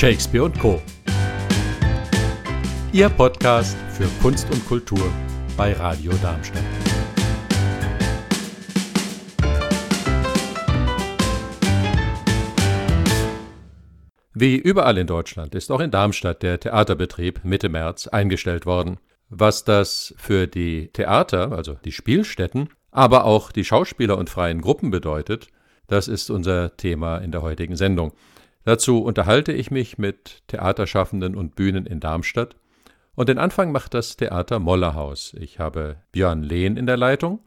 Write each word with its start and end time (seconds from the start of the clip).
Shakespeare 0.00 0.44
und 0.44 0.58
Co. 0.58 0.80
Ihr 2.90 3.10
Podcast 3.10 3.76
für 3.90 4.08
Kunst 4.22 4.50
und 4.50 4.66
Kultur 4.66 5.12
bei 5.58 5.74
Radio 5.74 6.10
Darmstadt. 6.22 6.62
Wie 14.32 14.56
überall 14.56 14.96
in 14.96 15.06
Deutschland 15.06 15.54
ist 15.54 15.70
auch 15.70 15.80
in 15.80 15.90
Darmstadt 15.90 16.42
der 16.42 16.58
Theaterbetrieb 16.58 17.44
Mitte 17.44 17.68
März 17.68 18.06
eingestellt 18.06 18.64
worden. 18.64 18.96
Was 19.28 19.64
das 19.64 20.14
für 20.16 20.46
die 20.46 20.88
Theater, 20.94 21.52
also 21.52 21.74
die 21.84 21.92
Spielstätten, 21.92 22.70
aber 22.90 23.26
auch 23.26 23.52
die 23.52 23.66
Schauspieler 23.66 24.16
und 24.16 24.30
freien 24.30 24.62
Gruppen 24.62 24.90
bedeutet, 24.90 25.48
das 25.88 26.08
ist 26.08 26.30
unser 26.30 26.74
Thema 26.78 27.18
in 27.18 27.32
der 27.32 27.42
heutigen 27.42 27.76
Sendung. 27.76 28.12
Dazu 28.64 29.02
unterhalte 29.02 29.52
ich 29.52 29.70
mich 29.70 29.98
mit 29.98 30.42
Theaterschaffenden 30.48 31.34
und 31.34 31.54
Bühnen 31.54 31.86
in 31.86 32.00
Darmstadt. 32.00 32.56
Und 33.14 33.28
den 33.28 33.38
Anfang 33.38 33.72
macht 33.72 33.94
das 33.94 34.16
Theater 34.16 34.58
Mollerhaus. 34.58 35.34
Ich 35.38 35.58
habe 35.58 35.96
Björn 36.12 36.42
Lehn 36.42 36.76
in 36.76 36.86
der 36.86 36.96
Leitung. 36.96 37.40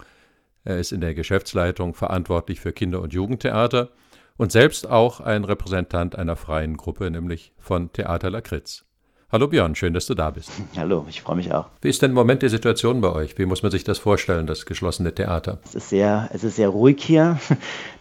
Er 0.63 0.80
ist 0.80 0.91
in 0.91 1.02
der 1.02 1.13
Geschäftsleitung 1.13 1.94
verantwortlich 1.94 2.59
für 2.59 2.73
Kinder- 2.73 3.02
und 3.02 3.13
Jugendtheater 3.13 3.90
und 4.38 4.52
selbst 4.52 4.90
auch 4.90 5.20
ein 5.20 5.44
Repräsentant 5.44 6.16
einer 6.16 6.35
freien 6.35 6.77
Gruppe, 6.77 7.12
nämlich 7.12 7.54
von 7.59 7.91
Theater 7.91 8.30
Lakritz. 8.30 8.85
Hallo 9.34 9.48
Björn, 9.48 9.73
schön, 9.73 9.96
dass 9.96 10.05
du 10.05 10.14
da 10.14 10.30
bist. 10.30 10.52
Hallo, 10.78 11.08
ich 11.10 11.23
freue 11.23 11.38
mich 11.38 11.52
auch. 11.52 11.66
Wie 11.82 11.90
ist 11.90 12.04
denn 12.04 12.12
im 12.12 12.16
Moment 12.16 12.44
die 12.44 12.50
Situation 12.50 13.02
bei 13.02 13.12
euch? 13.12 13.36
Wie 13.40 13.48
muss 13.48 13.64
man 13.64 13.72
sich 13.72 13.84
das 13.84 13.98
vorstellen, 13.98 14.46
das 14.46 14.68
geschlossene 14.68 15.16
Theater? 15.16 15.57
Es 15.66 15.74
ist 15.74 15.90
sehr, 15.90 16.30
es 16.32 16.44
ist 16.44 16.57
sehr 16.57 16.70
ruhig 16.70 17.04
hier. 17.04 17.40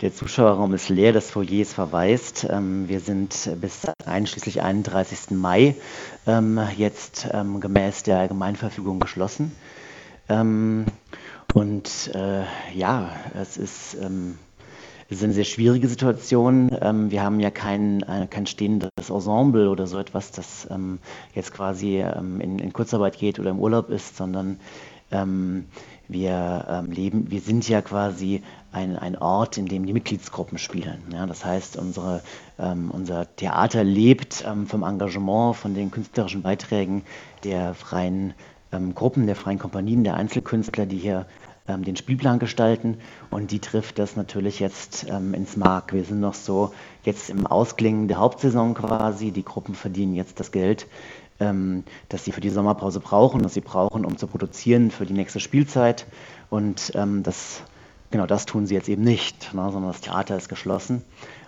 Der 0.03 0.12
Zuschauerraum 0.12 0.75
ist 0.75 0.91
leer, 0.91 1.15
das 1.15 1.31
Foyer 1.31 1.62
ist 1.62 1.73
verwaist. 1.73 2.47
Ähm, 2.51 2.87
wir 2.87 3.01
sind 3.01 3.48
bis 3.62 3.87
einschließlich 4.05 4.61
31. 4.61 5.31
Mai 5.31 5.75
ähm, 6.27 6.61
jetzt 6.77 7.27
ähm, 7.33 7.61
gemäß 7.61 8.03
der 8.03 8.19
Allgemeinverfügung 8.19 9.01
geschlossen. 9.01 9.53
Und 11.55 12.11
äh, 12.15 12.43
ja, 12.75 13.11
es 13.41 13.56
ist 13.56 13.97
es 15.13 15.19
ist 15.19 15.25
eine 15.25 15.35
sehr 15.35 15.45
schwierige 15.45 15.89
Situation. 15.89 16.71
Ähm, 16.81 17.11
wir 17.11 17.23
haben 17.23 17.39
ja 17.39 17.51
kein, 17.51 18.03
äh, 18.03 18.27
kein 18.29 18.47
stehendes 18.47 18.89
Ensemble 18.97 19.69
oder 19.69 19.87
so 19.87 19.99
etwas, 19.99 20.33
das 20.33 20.67
ähm, 20.71 21.01
jetzt 21.35 21.53
quasi 21.53 21.99
ähm, 21.99 22.41
in, 22.41 22.59
in, 22.59 22.73
Kurzarbeit 22.73 23.19
geht 23.19 23.39
oder 23.39 23.51
im 23.51 23.59
Urlaub 23.59 23.91
ist, 23.91 24.17
sondern 24.17 24.59
ähm, 25.11 25.67
wir 26.09 26.67
ähm, 26.69 26.91
leben, 26.91 27.31
wir 27.31 27.43
sind 27.43 27.69
ja 27.69 27.83
quasi 27.83 28.43
ein, 28.73 28.97
ein 28.97 29.19
Ort, 29.19 29.59
in 29.59 29.67
dem 29.67 29.85
die 29.85 29.93
Mitgliedsgruppen 29.93 30.57
spielen. 30.57 31.03
Ja, 31.13 31.27
das 31.27 31.45
heißt, 31.45 31.77
unsere, 31.77 32.23
ähm, 32.59 32.91
unser 32.91 33.27
Theater 33.37 33.85
lebt 33.85 34.47
vom 34.67 34.83
Engagement, 34.83 35.57
von 35.57 35.75
den 35.75 35.91
künstlerischen 35.91 36.41
Beiträgen 36.41 37.03
der 37.45 37.75
freien 37.75 38.33
Gruppen, 38.95 39.27
der 39.27 39.37
freien 39.37 39.59
Kompanien, 39.59 40.05
der 40.05 40.15
Einzelkünstler, 40.15 40.87
die 40.87 40.97
hier 40.97 41.27
ähm, 41.73 41.84
den 41.84 41.97
Spielplan 41.97 42.39
gestalten 42.39 42.98
und 43.31 43.51
die 43.51 43.59
trifft 43.59 43.98
das 43.98 44.17
natürlich 44.17 44.61
jetzt 44.61 45.06
ähm, 45.09 45.34
ins 45.34 45.56
Mark. 45.56 45.92
Wir 45.92 46.05
sind 46.05 46.20
noch 46.20 46.34
so 46.34 46.73
jetzt 47.05 47.31
im 47.31 47.47
Ausklingen 47.47 48.09
der 48.09 48.19
Hauptsaison 48.19 48.75
quasi. 48.75 49.31
Die 49.31 49.45
Gruppen 49.45 49.75
verdienen 49.75 50.15
jetzt 50.15 50.41
das 50.41 50.53
Geld, 50.53 50.87
ähm, 51.41 51.84
das 52.09 52.25
sie 52.25 52.33
für 52.33 52.41
die 52.41 52.50
Sommerpause 52.50 53.00
brauchen, 53.00 53.43
das 53.43 53.55
sie 53.55 53.61
brauchen, 53.61 54.05
um 54.05 54.17
zu 54.17 54.27
produzieren 54.27 54.91
für 54.91 55.06
die 55.06 55.15
nächste 55.15 55.41
Spielzeit. 55.41 56.06
Und 56.50 56.93
ähm, 56.95 57.23
das, 57.23 57.62
genau 58.11 58.27
das 58.27 58.47
tun 58.47 58.67
sie 58.67 58.75
jetzt 58.75 58.89
eben 58.89 59.03
nicht, 59.03 59.55
ne, 59.55 59.70
sondern 59.73 59.93
das 59.93 60.00
Theater 60.00 60.37
ist 60.37 60.48
geschlossen. 60.48 61.03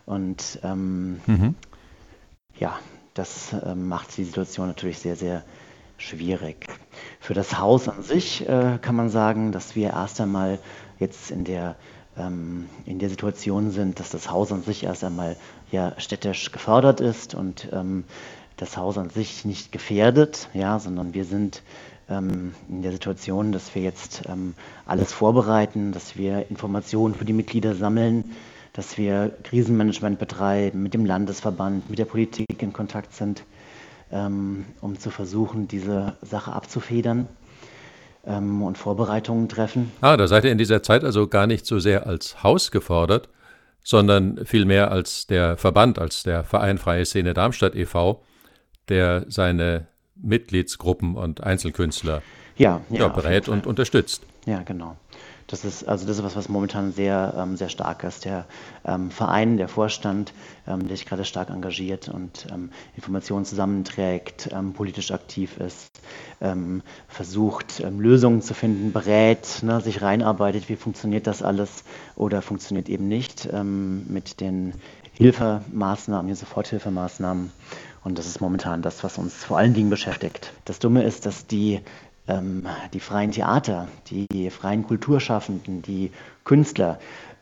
Und 0.06 0.59
ähm, 0.62 1.21
mhm. 1.27 1.55
ja, 2.59 2.79
das 3.15 3.55
ähm, 3.65 3.89
macht 3.89 4.17
die 4.17 4.25
Situation 4.25 4.67
natürlich 4.67 4.99
sehr, 4.99 5.17
sehr 5.17 5.45
schwierig. 5.97 6.66
Für 7.21 7.34
das 7.34 7.59
Haus 7.59 7.88
an 7.88 8.03
sich 8.03 8.49
äh, 8.49 8.78
kann 8.81 8.97
man 8.97 9.09
sagen, 9.09 9.53
dass 9.53 9.75
wir 9.77 9.91
erst 9.91 10.21
einmal 10.21 10.59
jetzt 10.99 11.31
in 11.31 11.44
der, 11.44 11.77
ähm, 12.16 12.69
in 12.87 12.99
der 12.99 13.09
Situation 13.09 13.71
sind, 13.71 14.00
dass 14.00 14.10
das 14.10 14.31
Haus 14.31 14.53
an 14.53 14.62
sich 14.62 14.84
erst 14.84 15.05
einmal 15.05 15.37
ja 15.71 15.99
städtisch 15.99 16.53
gefördert 16.53 17.00
ist 17.00 17.34
und 17.34 17.69
ähm, 17.72 18.05
das 18.56 18.77
Haus 18.77 18.99
an 18.99 19.10
sich 19.10 19.44
nicht 19.44 19.72
gefährdet, 19.72 20.49
ja, 20.55 20.78
sondern 20.78 21.15
wir 21.15 21.25
sind 21.25 21.62
ähm, 22.09 22.55
in 22.69 22.82
der 22.82 22.93
Situation, 22.93 23.53
dass 23.53 23.75
wir 23.75 23.82
jetzt 23.82 24.22
ähm, 24.28 24.55
alles 24.87 25.12
vorbereiten, 25.12 25.93
dass 25.93 26.16
wir 26.16 26.50
Informationen 26.50 27.15
für 27.15 27.25
die 27.25 27.32
Mitglieder 27.32 27.75
sammeln, 27.75 28.32
dass 28.72 28.99
wir 28.99 29.37
Krisenmanagement 29.44 30.19
betreiben, 30.19 30.82
mit 30.82 30.94
dem 30.94 31.06
Landesverband, 31.06 31.88
mit 31.91 31.99
der 31.99 32.05
Politik 32.05 32.61
in 32.61 32.72
Kontakt 32.72 33.15
sind 33.15 33.44
ähm, 34.15 34.65
um 34.81 34.99
zu 34.99 35.11
versuchen, 35.11 35.69
diese 35.69 36.15
Sache 36.23 36.53
abzufedern 36.53 37.29
ähm, 38.25 38.63
und 38.63 38.79
Vorbereitungen 38.79 39.49
treffen. 39.49 39.91
Ah, 40.01 40.17
da 40.17 40.29
seid 40.29 40.45
ihr 40.45 40.53
in 40.53 40.59
dieser 40.59 40.83
Zeit 40.83 41.05
also 41.05 41.27
gar 41.27 41.47
nicht 41.47 41.67
so 41.67 41.81
sehr 41.81 42.07
als 42.07 42.43
Haus 42.43 42.71
gefordert, 42.71 43.29
sondern 43.83 44.47
vielmehr 44.47 44.91
als 44.91 45.27
der 45.27 45.57
Verband, 45.57 45.99
als 45.99 46.23
der 46.23 46.45
Verein 46.45 46.79
Freie 46.79 47.05
Szene 47.05 47.35
Darmstadt 47.35 47.75
e.V., 47.75 48.23
der 48.89 49.27
seine 49.29 49.89
Mitgliedsgruppen 50.15 51.17
und 51.17 51.43
Einzelkünstler 51.43 52.23
ja, 52.57 52.83
ja, 52.89 53.01
ja 53.01 53.09
berät 53.09 53.49
und 53.49 53.67
unterstützt. 53.67 54.25
Ja, 54.47 54.63
genau. 54.63 54.97
Das 55.47 55.65
ist 55.65 55.87
also 55.87 56.06
das 56.06 56.19
ist 56.19 56.25
was, 56.25 56.37
was 56.37 56.49
momentan 56.49 56.93
sehr, 56.93 57.34
ähm, 57.37 57.56
sehr 57.56 57.69
stark 57.69 58.05
ist. 58.05 58.25
Der 58.25 58.47
ähm, 58.84 59.10
Verein, 59.10 59.56
der 59.56 59.69
Vorstand, 59.69 60.32
ähm, 60.66 60.88
der 60.88 60.97
sich 60.97 61.06
gerade 61.06 61.25
stark 61.25 61.50
engagiert 61.50 62.09
und 62.09 62.47
ähm, 62.50 62.71
Informationen 62.97 63.44
zusammenträgt, 63.44 64.49
ähm, 64.53 64.72
politisch 64.72 65.10
aktiv 65.10 65.59
ist, 65.59 66.00
ähm, 66.41 66.82
versucht 67.09 67.81
Lösungen 67.81 68.43
zu 68.43 68.55
finden, 68.55 68.93
berät, 68.93 69.62
ne, 69.62 69.81
sich 69.81 70.03
reinarbeitet, 70.03 70.69
wie 70.69 70.77
funktioniert 70.77 71.27
das 71.27 71.43
alles 71.43 71.84
oder 72.16 72.43
funktioniert 72.43 72.88
eben 72.88 73.09
nicht 73.09 73.49
mit 73.53 74.41
den 74.41 74.72
Hilfemaßnahmen, 75.15 76.26
den 76.26 76.37
Soforthilfemaßnahmen. 76.37 77.53
Und 78.03 78.19
das 78.19 78.26
ist 78.26 78.41
momentan 78.41 78.82
das, 78.82 79.03
was 79.03 79.16
uns 79.19 79.32
vor 79.34 79.59
allen 79.59 79.75
Dingen 79.75 79.91
beschäftigt. 79.91 80.53
Das 80.65 80.78
Dumme 80.78 81.05
ist, 81.05 81.25
dass 81.26 81.47
die 81.47 81.81
ähm, 82.29 82.67
die 82.93 83.01
freien 83.01 83.33
Theater, 83.33 83.89
die 84.11 84.51
freien 84.51 84.87
Kulturschaffenden, 84.87 85.83
die 85.83 86.11
Künstler, 86.45 86.99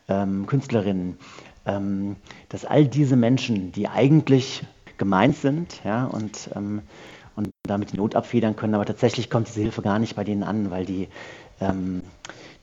ähm, 0.07 0.45
Künstlerinnen, 0.45 1.17
ähm, 1.65 2.17
dass 2.49 2.65
all 2.65 2.87
diese 2.87 3.15
Menschen, 3.15 3.71
die 3.71 3.87
eigentlich 3.87 4.63
gemeint 4.97 5.35
sind 5.37 5.81
ja, 5.83 6.05
und, 6.05 6.49
ähm, 6.55 6.81
und 7.35 7.49
damit 7.63 7.93
die 7.93 7.97
Not 7.97 8.15
abfedern 8.15 8.55
können, 8.55 8.75
aber 8.75 8.85
tatsächlich 8.85 9.29
kommt 9.29 9.47
diese 9.47 9.61
Hilfe 9.61 9.81
gar 9.81 9.99
nicht 9.99 10.15
bei 10.15 10.23
denen 10.23 10.43
an, 10.43 10.69
weil 10.71 10.85
die, 10.85 11.07
ähm, 11.61 12.03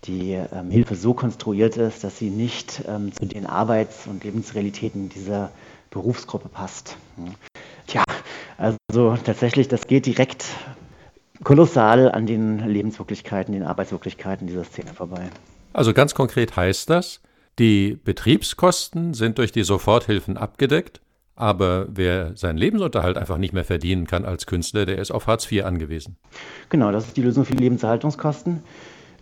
die 0.04 0.32
ähm, 0.32 0.70
Hilfe 0.70 0.97
so 0.97 1.14
konstruiert 1.14 1.76
ist, 1.76 2.04
dass 2.04 2.19
sie 2.19 2.31
nicht 2.31 2.70
zu 2.72 3.26
den 3.26 3.47
Arbeits- 3.47 4.06
und 4.06 4.25
Lebensrealitäten 4.25 5.08
dieser 5.08 5.50
Berufsgruppe 5.91 6.48
passt. 6.48 6.97
Tja, 7.87 8.04
also 8.56 9.16
tatsächlich, 9.25 9.69
das 9.69 9.87
geht 9.87 10.06
direkt 10.06 10.44
kolossal 11.44 12.10
an 12.10 12.26
den 12.26 12.58
Lebenswirklichkeiten, 12.58 13.52
den 13.52 13.62
Arbeitswirklichkeiten 13.62 14.46
dieser 14.46 14.64
Szene 14.64 14.92
vorbei. 14.94 15.30
Also 15.72 15.92
ganz 15.92 16.14
konkret 16.14 16.56
heißt 16.56 16.90
das, 16.90 17.20
die 17.58 17.98
Betriebskosten 18.04 19.14
sind 19.14 19.38
durch 19.38 19.52
die 19.52 19.62
Soforthilfen 19.62 20.36
abgedeckt, 20.36 21.00
aber 21.36 21.86
wer 21.90 22.36
seinen 22.36 22.58
Lebensunterhalt 22.58 23.16
einfach 23.16 23.38
nicht 23.38 23.54
mehr 23.54 23.64
verdienen 23.64 24.06
kann 24.06 24.24
als 24.24 24.46
Künstler, 24.46 24.86
der 24.86 24.98
ist 24.98 25.10
auf 25.10 25.26
Hartz 25.26 25.50
IV 25.50 25.64
angewiesen. 25.64 26.16
Genau, 26.68 26.92
das 26.92 27.06
ist 27.06 27.16
die 27.16 27.22
Lösung 27.22 27.44
für 27.44 27.54
die 27.54 27.62
Lebenserhaltungskosten. 27.62 28.62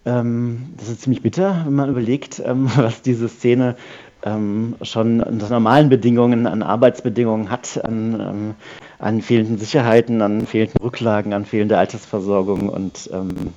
Ähm, 0.04 0.74
das 0.76 0.88
ist 0.88 1.02
ziemlich 1.02 1.22
bitter, 1.22 1.62
wenn 1.64 1.74
man 1.74 1.90
überlegt, 1.90 2.40
ähm, 2.44 2.70
was 2.76 3.02
diese 3.02 3.28
Szene 3.28 3.76
ähm, 4.22 4.76
schon 4.82 5.22
unter 5.22 5.48
normalen 5.48 5.88
Bedingungen, 5.88 6.46
an 6.46 6.62
Arbeitsbedingungen 6.62 7.50
hat, 7.50 7.82
an, 7.84 8.20
ähm, 8.20 8.54
an 8.98 9.22
fehlenden 9.22 9.58
Sicherheiten, 9.58 10.22
an 10.22 10.46
fehlenden 10.46 10.82
Rücklagen, 10.82 11.32
an 11.32 11.44
fehlende 11.44 11.78
Altersversorgung. 11.78 12.68
Und 12.68 13.08
ähm, 13.12 13.52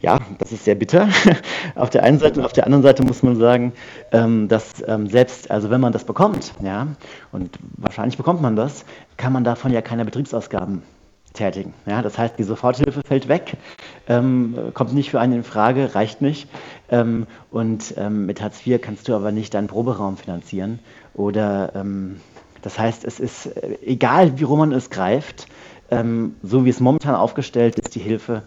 ja, 0.00 0.20
das 0.38 0.52
ist 0.52 0.64
sehr 0.64 0.76
bitter. 0.76 1.08
Auf 1.74 1.90
der 1.90 2.04
einen 2.04 2.18
Seite 2.18 2.40
und 2.40 2.46
auf 2.46 2.52
der 2.52 2.66
anderen 2.66 2.84
Seite 2.84 3.02
muss 3.02 3.22
man 3.22 3.36
sagen, 3.36 3.72
ähm, 4.12 4.46
dass 4.48 4.82
ähm, 4.86 5.08
selbst, 5.08 5.50
also 5.50 5.70
wenn 5.70 5.80
man 5.80 5.92
das 5.92 6.04
bekommt, 6.04 6.54
ja, 6.62 6.86
und 7.32 7.58
wahrscheinlich 7.76 8.16
bekommt 8.16 8.40
man 8.40 8.54
das, 8.54 8.84
kann 9.16 9.32
man 9.32 9.42
davon 9.42 9.72
ja 9.72 9.82
keine 9.82 10.04
Betriebsausgaben 10.04 10.82
tätigen. 11.38 11.72
Ja, 11.86 12.02
das 12.02 12.18
heißt, 12.18 12.38
die 12.38 12.42
Soforthilfe 12.42 13.02
fällt 13.06 13.28
weg, 13.28 13.56
ähm, 14.08 14.54
kommt 14.74 14.92
nicht 14.92 15.10
für 15.10 15.20
einen 15.20 15.32
in 15.32 15.44
Frage, 15.44 15.94
reicht 15.94 16.20
nicht. 16.20 16.48
Ähm, 16.90 17.26
und 17.50 17.94
ähm, 17.96 18.26
mit 18.26 18.42
Hartz 18.42 18.66
IV 18.66 18.80
kannst 18.80 19.08
du 19.08 19.14
aber 19.14 19.32
nicht 19.32 19.54
deinen 19.54 19.68
Proberaum 19.68 20.16
finanzieren. 20.16 20.80
Oder 21.14 21.72
ähm, 21.74 22.20
das 22.62 22.78
heißt, 22.78 23.04
es 23.04 23.20
ist 23.20 23.46
äh, 23.46 23.78
egal, 23.84 24.38
wie 24.38 24.44
rum 24.44 24.58
man 24.58 24.72
es 24.72 24.90
greift, 24.90 25.46
ähm, 25.90 26.34
so 26.42 26.64
wie 26.64 26.70
es 26.70 26.80
momentan 26.80 27.14
aufgestellt 27.14 27.78
ist, 27.78 27.94
die 27.94 28.00
Hilfe 28.00 28.42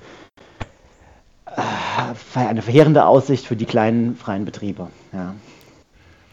äh, 1.47 2.39
eine 2.39 2.61
verheerende 2.61 3.05
Aussicht 3.05 3.47
für 3.47 3.55
die 3.55 3.65
kleinen 3.65 4.15
freien 4.15 4.45
Betriebe. 4.45 4.88
Ja. 5.13 5.35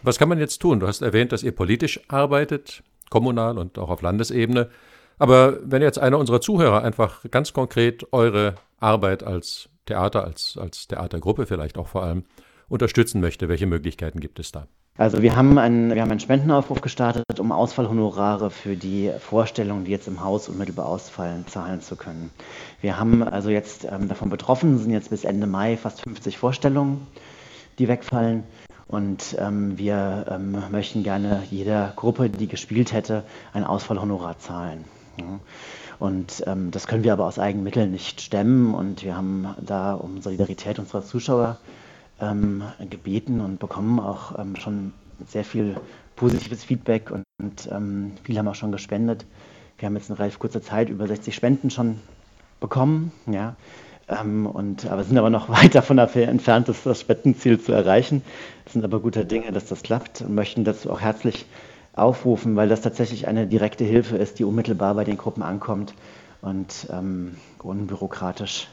Was 0.02 0.18
kann 0.18 0.28
man 0.28 0.38
jetzt 0.38 0.58
tun? 0.58 0.80
Du 0.80 0.86
hast 0.86 1.02
erwähnt, 1.02 1.32
dass 1.32 1.42
ihr 1.42 1.52
politisch 1.52 2.00
arbeitet 2.08 2.82
kommunal 3.10 3.58
und 3.58 3.78
auch 3.78 3.90
auf 3.90 4.02
Landesebene. 4.02 4.68
Aber 5.18 5.58
wenn 5.64 5.82
jetzt 5.82 5.98
einer 5.98 6.18
unserer 6.18 6.40
Zuhörer 6.40 6.82
einfach 6.82 7.24
ganz 7.30 7.52
konkret 7.52 8.06
eure 8.12 8.54
Arbeit 8.78 9.22
als 9.22 9.68
Theater, 9.86 10.24
als, 10.24 10.58
als 10.60 10.86
Theatergruppe 10.86 11.46
vielleicht 11.46 11.78
auch 11.78 11.88
vor 11.88 12.04
allem 12.04 12.24
unterstützen 12.68 13.20
möchte, 13.20 13.48
welche 13.48 13.66
Möglichkeiten 13.66 14.20
gibt 14.20 14.38
es 14.38 14.52
da? 14.52 14.66
Also 14.96 15.22
wir 15.22 15.36
haben, 15.36 15.58
einen, 15.58 15.94
wir 15.94 16.02
haben 16.02 16.10
einen 16.10 16.18
Spendenaufruf 16.18 16.80
gestartet, 16.80 17.38
um 17.38 17.52
Ausfallhonorare 17.52 18.50
für 18.50 18.74
die 18.74 19.12
Vorstellungen, 19.20 19.84
die 19.84 19.92
jetzt 19.92 20.08
im 20.08 20.24
Haus 20.24 20.48
unmittelbar 20.48 20.86
ausfallen, 20.86 21.46
zahlen 21.46 21.80
zu 21.80 21.94
können. 21.94 22.30
Wir 22.80 22.98
haben 22.98 23.22
also 23.22 23.48
jetzt 23.48 23.84
ähm, 23.84 24.08
davon 24.08 24.28
betroffen, 24.28 24.76
sind 24.78 24.90
jetzt 24.90 25.10
bis 25.10 25.22
Ende 25.22 25.46
Mai 25.46 25.76
fast 25.76 26.00
50 26.00 26.36
Vorstellungen, 26.36 27.06
die 27.78 27.86
wegfallen. 27.86 28.42
Und 28.88 29.36
ähm, 29.38 29.78
wir 29.78 30.26
ähm, 30.30 30.56
möchten 30.72 31.04
gerne 31.04 31.44
jeder 31.48 31.92
Gruppe, 31.94 32.28
die 32.28 32.48
gespielt 32.48 32.92
hätte, 32.92 33.22
ein 33.52 33.62
Ausfallhonorar 33.62 34.38
zahlen. 34.38 34.84
Und 35.98 36.44
ähm, 36.46 36.70
das 36.70 36.86
können 36.86 37.04
wir 37.04 37.12
aber 37.12 37.26
aus 37.26 37.38
Eigenmitteln 37.38 37.90
nicht 37.90 38.20
stemmen. 38.20 38.74
Und 38.74 39.02
wir 39.02 39.16
haben 39.16 39.54
da 39.60 39.94
um 39.94 40.22
Solidarität 40.22 40.78
unserer 40.78 41.02
Zuschauer 41.02 41.58
ähm, 42.20 42.62
gebeten 42.88 43.40
und 43.40 43.58
bekommen 43.58 44.00
auch 44.00 44.38
ähm, 44.38 44.56
schon 44.56 44.92
sehr 45.26 45.44
viel 45.44 45.76
positives 46.16 46.64
Feedback 46.64 47.10
und, 47.10 47.24
und 47.40 47.68
ähm, 47.72 48.12
viele 48.24 48.40
haben 48.40 48.48
auch 48.48 48.54
schon 48.54 48.72
gespendet. 48.72 49.24
Wir 49.78 49.86
haben 49.86 49.96
jetzt 49.96 50.10
in 50.10 50.16
relativ 50.16 50.38
kurzer 50.38 50.62
Zeit 50.62 50.88
über 50.88 51.06
60 51.06 51.34
Spenden 51.34 51.70
schon 51.70 52.00
bekommen, 52.60 53.12
ja. 53.26 53.54
Ähm, 54.08 54.46
und, 54.46 54.86
aber 54.86 55.04
sind 55.04 55.18
aber 55.18 55.30
noch 55.30 55.48
weit 55.48 55.74
davon 55.74 55.98
entfernt, 55.98 56.68
das, 56.68 57.00
Spendenziel 57.00 57.60
zu 57.60 57.72
erreichen. 57.72 58.22
Sind 58.66 58.84
aber 58.84 59.00
guter 59.00 59.24
Dinge, 59.24 59.52
dass 59.52 59.66
das 59.66 59.82
klappt 59.82 60.22
und 60.22 60.34
möchten 60.34 60.64
dazu 60.64 60.90
auch 60.90 61.00
herzlich 61.00 61.46
aufrufen, 61.98 62.56
weil 62.56 62.68
das 62.68 62.80
tatsächlich 62.80 63.28
eine 63.28 63.46
direkte 63.46 63.84
Hilfe 63.84 64.16
ist, 64.16 64.38
die 64.38 64.44
unmittelbar 64.44 64.94
bei 64.94 65.04
den 65.04 65.16
Gruppen 65.16 65.42
ankommt 65.42 65.94
und 66.40 66.88
ähm, 66.90 67.36
unbürokratisch 67.62 68.68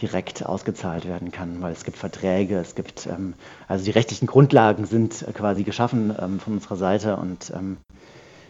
direkt 0.00 0.44
ausgezahlt 0.44 1.06
werden 1.06 1.32
kann, 1.32 1.62
weil 1.62 1.72
es 1.72 1.84
gibt 1.84 1.96
Verträge, 1.96 2.58
es 2.58 2.74
gibt, 2.74 3.06
ähm, 3.06 3.34
also 3.68 3.84
die 3.84 3.90
rechtlichen 3.90 4.26
Grundlagen 4.26 4.84
sind 4.84 5.24
quasi 5.34 5.62
geschaffen 5.64 6.14
ähm, 6.20 6.40
von 6.40 6.54
unserer 6.54 6.76
Seite 6.76 7.16
und 7.16 7.52
ähm, 7.54 7.78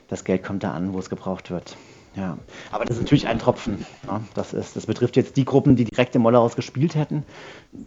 das 0.08 0.24
Geld 0.24 0.42
kommt 0.42 0.62
da 0.62 0.72
an, 0.72 0.92
wo 0.92 0.98
es 0.98 1.10
gebraucht 1.10 1.50
wird. 1.50 1.76
Ja, 2.16 2.38
aber 2.72 2.86
das 2.86 2.96
ist 2.96 3.02
natürlich 3.02 3.28
ein 3.28 3.38
Tropfen. 3.38 3.84
Ja. 4.06 4.22
Das, 4.32 4.54
ist, 4.54 4.74
das 4.74 4.86
betrifft 4.86 5.16
jetzt 5.16 5.36
die 5.36 5.44
Gruppen, 5.44 5.76
die 5.76 5.84
direkt 5.84 6.16
im 6.16 6.22
Mollerhaus 6.22 6.56
gespielt 6.56 6.94
hätten. 6.94 7.24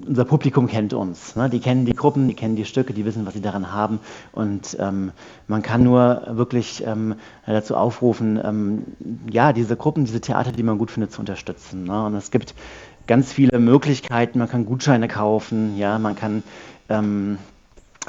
Unser 0.05 0.23
Publikum 0.23 0.67
kennt 0.67 0.93
uns. 0.93 1.35
Ne? 1.35 1.49
Die 1.49 1.59
kennen 1.59 1.85
die 1.85 1.95
Gruppen, 1.95 2.27
die 2.27 2.35
kennen 2.35 2.55
die 2.55 2.65
Stücke, 2.65 2.93
die 2.93 3.05
wissen, 3.05 3.25
was 3.25 3.33
sie 3.33 3.41
daran 3.41 3.71
haben. 3.71 3.99
Und 4.31 4.77
ähm, 4.79 5.13
man 5.47 5.63
kann 5.63 5.83
nur 5.83 6.21
wirklich 6.29 6.83
ähm, 6.85 7.15
dazu 7.47 7.75
aufrufen, 7.75 8.39
ähm, 8.43 8.83
ja, 9.31 9.51
diese 9.51 9.75
Gruppen, 9.75 10.05
diese 10.05 10.21
Theater, 10.21 10.51
die 10.51 10.63
man 10.63 10.77
gut 10.77 10.91
findet, 10.91 11.11
zu 11.11 11.21
unterstützen. 11.21 11.85
Ne? 11.85 12.05
Und 12.05 12.13
es 12.13 12.29
gibt 12.29 12.53
ganz 13.07 13.33
viele 13.33 13.57
Möglichkeiten. 13.57 14.37
Man 14.37 14.47
kann 14.47 14.67
Gutscheine 14.67 15.07
kaufen, 15.07 15.75
ja, 15.75 15.97
man 15.97 16.15
kann 16.15 16.43
ähm, 16.87 17.39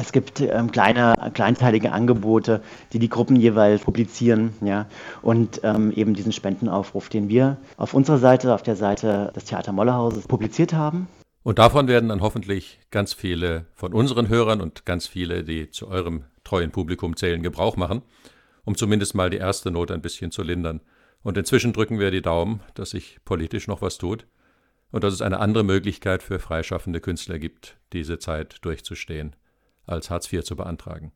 es 0.01 0.13
gibt 0.13 0.41
ähm, 0.41 0.73
kleine, 0.73 1.15
kleinteilige 1.35 1.93
Angebote, 1.93 2.63
die 2.93 2.99
die 2.99 3.09
Gruppen 3.09 3.37
jeweils 3.37 3.83
publizieren, 3.83 4.55
ja, 4.63 4.87
und 5.23 5.61
ähm, 5.63 5.93
eben 5.93 6.15
diesen 6.15 6.33
Spendenaufruf, 6.33 7.09
den 7.09 7.29
wir 7.29 7.59
auf 7.77 7.95
unserer 7.95 8.19
Seite, 8.19 8.55
auf 8.55 8.63
der 8.63 8.77
Seite 8.77 9.33
des 9.37 9.45
Theater 9.45 9.73
Mollerhauses 9.73 10.27
publiziert 10.27 10.73
haben. 10.73 11.07
Und 11.43 11.59
davon 11.59 11.89
werden 11.89 12.09
dann 12.09 12.21
hoffentlich 12.21 12.81
ganz 12.91 13.13
viele 13.13 13.67
von 13.75 13.93
unseren 13.93 14.29
Hörern 14.29 14.61
und 14.61 14.85
ganz 14.85 15.07
viele, 15.07 15.45
die 15.45 15.71
zu 15.71 15.89
eurem 15.89 16.25
treuen 16.45 16.71
Publikum 16.71 17.17
zählen, 17.17 17.43
Gebrauch 17.43 17.77
machen, 17.77 18.03
um 18.65 18.77
zumindest 18.77 19.15
mal 19.15 19.31
die 19.31 19.39
erste 19.39 19.71
Not 19.71 19.91
ein 19.91 20.03
bisschen 20.03 20.31
zu 20.31 20.43
lindern. 20.43 20.81
Und 21.23 21.37
inzwischen 21.37 21.73
drücken 21.73 21.99
wir 21.99 22.11
die 22.11 22.23
Daumen, 22.23 22.61
dass 22.75 22.91
sich 22.91 23.19
politisch 23.25 23.69
noch 23.69 23.83
was 23.83 23.99
tut 23.99 24.27
und 24.91 25.05
dass 25.05 25.15
es 25.15 25.23
eine 25.23 25.41
andere 25.41 25.65
Möglichkeit 25.65 26.23
für 26.23 26.39
freischaffende 26.39 27.01
Künstler 27.01 27.39
gibt, 27.39 27.77
diese 27.93 28.19
Zeit 28.19 28.57
durchzustehen, 28.63 29.37
als 29.91 30.11
Hartz 30.11 30.33
IV 30.33 30.43
zu 30.45 30.57
beantragen. 30.57 31.13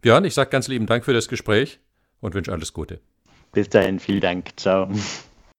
Björn, 0.00 0.24
ich 0.24 0.34
sage 0.34 0.50
ganz 0.50 0.68
lieben 0.68 0.86
Dank 0.86 1.04
für 1.04 1.12
das 1.12 1.28
Gespräch 1.28 1.80
und 2.20 2.34
wünsche 2.34 2.52
alles 2.52 2.72
Gute. 2.72 3.00
Bis 3.52 3.68
dahin, 3.68 3.98
vielen 3.98 4.20
Dank. 4.20 4.50
Ciao. 4.56 4.88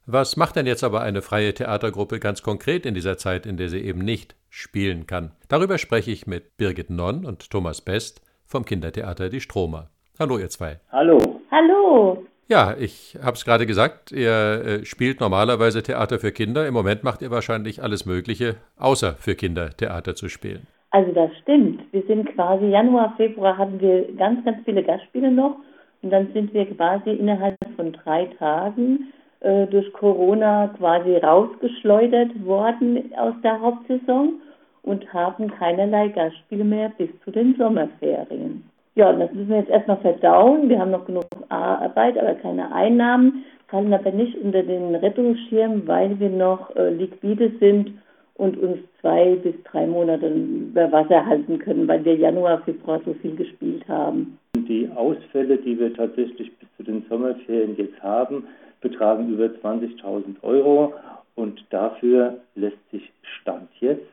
Was 0.05 0.37
macht 0.37 0.55
denn 0.55 0.67
jetzt 0.67 0.83
aber 0.83 1.01
eine 1.01 1.21
freie 1.21 1.53
Theatergruppe 1.53 2.19
ganz 2.19 2.41
konkret 2.41 2.85
in 2.85 2.93
dieser 2.93 3.17
Zeit, 3.17 3.45
in 3.45 3.57
der 3.57 3.67
sie 3.67 3.79
eben 3.79 3.99
nicht 3.99 4.35
spielen 4.49 5.05
kann? 5.05 5.31
Darüber 5.49 5.77
spreche 5.77 6.11
ich 6.11 6.27
mit 6.27 6.55
Birgit 6.55 6.89
Nonn 6.89 7.25
und 7.25 7.49
Thomas 7.49 7.81
Best 7.81 8.21
vom 8.45 8.63
Kindertheater 8.63 9.29
Die 9.29 9.41
Stromer. 9.41 9.89
Hallo, 10.17 10.37
ihr 10.37 10.49
zwei. 10.49 10.79
Hallo. 10.91 11.41
Hallo. 11.51 12.25
Ja, 12.47 12.77
ich 12.77 13.17
habe 13.21 13.35
es 13.35 13.43
gerade 13.43 13.65
gesagt, 13.65 14.13
ihr 14.13 14.31
äh, 14.31 14.85
spielt 14.85 15.19
normalerweise 15.19 15.83
Theater 15.83 16.17
für 16.19 16.31
Kinder. 16.31 16.65
Im 16.65 16.73
Moment 16.73 17.03
macht 17.03 17.21
ihr 17.21 17.29
wahrscheinlich 17.29 17.83
alles 17.83 18.05
Mögliche, 18.05 18.55
außer 18.77 19.15
für 19.19 19.35
Kinder 19.35 19.75
Theater 19.75 20.15
zu 20.15 20.29
spielen. 20.29 20.65
Also 20.97 21.11
das 21.11 21.29
stimmt. 21.43 21.83
Wir 21.91 22.01
sind 22.07 22.25
quasi 22.33 22.65
Januar, 22.69 23.13
Februar 23.17 23.55
hatten 23.55 23.79
wir 23.79 24.11
ganz, 24.15 24.43
ganz 24.43 24.57
viele 24.65 24.81
Gastspiele 24.81 25.29
noch 25.29 25.57
und 26.01 26.09
dann 26.09 26.33
sind 26.33 26.51
wir 26.55 26.65
quasi 26.73 27.11
innerhalb 27.11 27.55
von 27.75 27.93
drei 27.93 28.25
Tagen 28.39 29.13
äh, 29.41 29.67
durch 29.67 29.93
Corona 29.93 30.73
quasi 30.75 31.17
rausgeschleudert 31.17 32.43
worden 32.43 33.13
aus 33.15 33.35
der 33.43 33.61
Hauptsaison 33.61 34.41
und 34.81 35.13
haben 35.13 35.51
keinerlei 35.51 36.07
Gastspiele 36.07 36.63
mehr 36.63 36.91
bis 36.97 37.09
zu 37.23 37.29
den 37.29 37.53
Sommerferien. 37.59 38.67
Ja, 38.95 39.11
und 39.11 39.19
das 39.19 39.31
müssen 39.33 39.49
wir 39.49 39.57
jetzt 39.57 39.69
erstmal 39.69 39.97
verdauen. 39.97 40.67
Wir 40.67 40.79
haben 40.79 40.89
noch 40.89 41.05
genug 41.05 41.27
Arbeit, 41.49 42.17
aber 42.17 42.33
keine 42.33 42.73
Einnahmen, 42.73 43.45
fallen 43.67 43.93
aber 43.93 44.09
nicht 44.09 44.35
unter 44.39 44.63
den 44.63 44.95
Rettungsschirm, 44.95 45.85
weil 45.85 46.19
wir 46.19 46.31
noch 46.31 46.75
äh, 46.75 46.89
liquide 46.89 47.51
sind 47.59 47.91
und 48.37 48.57
uns 48.57 48.77
zwei 49.01 49.35
bis 49.35 49.55
drei 49.63 49.87
Monate 49.87 50.27
über 50.27 50.91
Wasser 50.91 51.25
halten 51.25 51.59
können, 51.59 51.87
weil 51.87 52.03
wir 52.05 52.15
Januar, 52.15 52.61
Februar 52.61 53.01
so 53.05 53.13
viel 53.15 53.35
gespielt 53.35 53.87
haben. 53.87 54.37
Die 54.55 54.89
Ausfälle, 54.95 55.57
die 55.57 55.79
wir 55.79 55.93
tatsächlich 55.93 56.51
bis 56.57 56.69
zu 56.77 56.83
den 56.83 57.03
Sommerferien 57.09 57.75
jetzt 57.77 58.01
haben, 58.01 58.43
betragen 58.81 59.29
über 59.33 59.45
20.000 59.45 60.43
Euro 60.43 60.93
und 61.35 61.63
dafür 61.71 62.37
lässt 62.55 62.77
sich 62.91 63.11
Stand 63.41 63.69
jetzt 63.79 64.05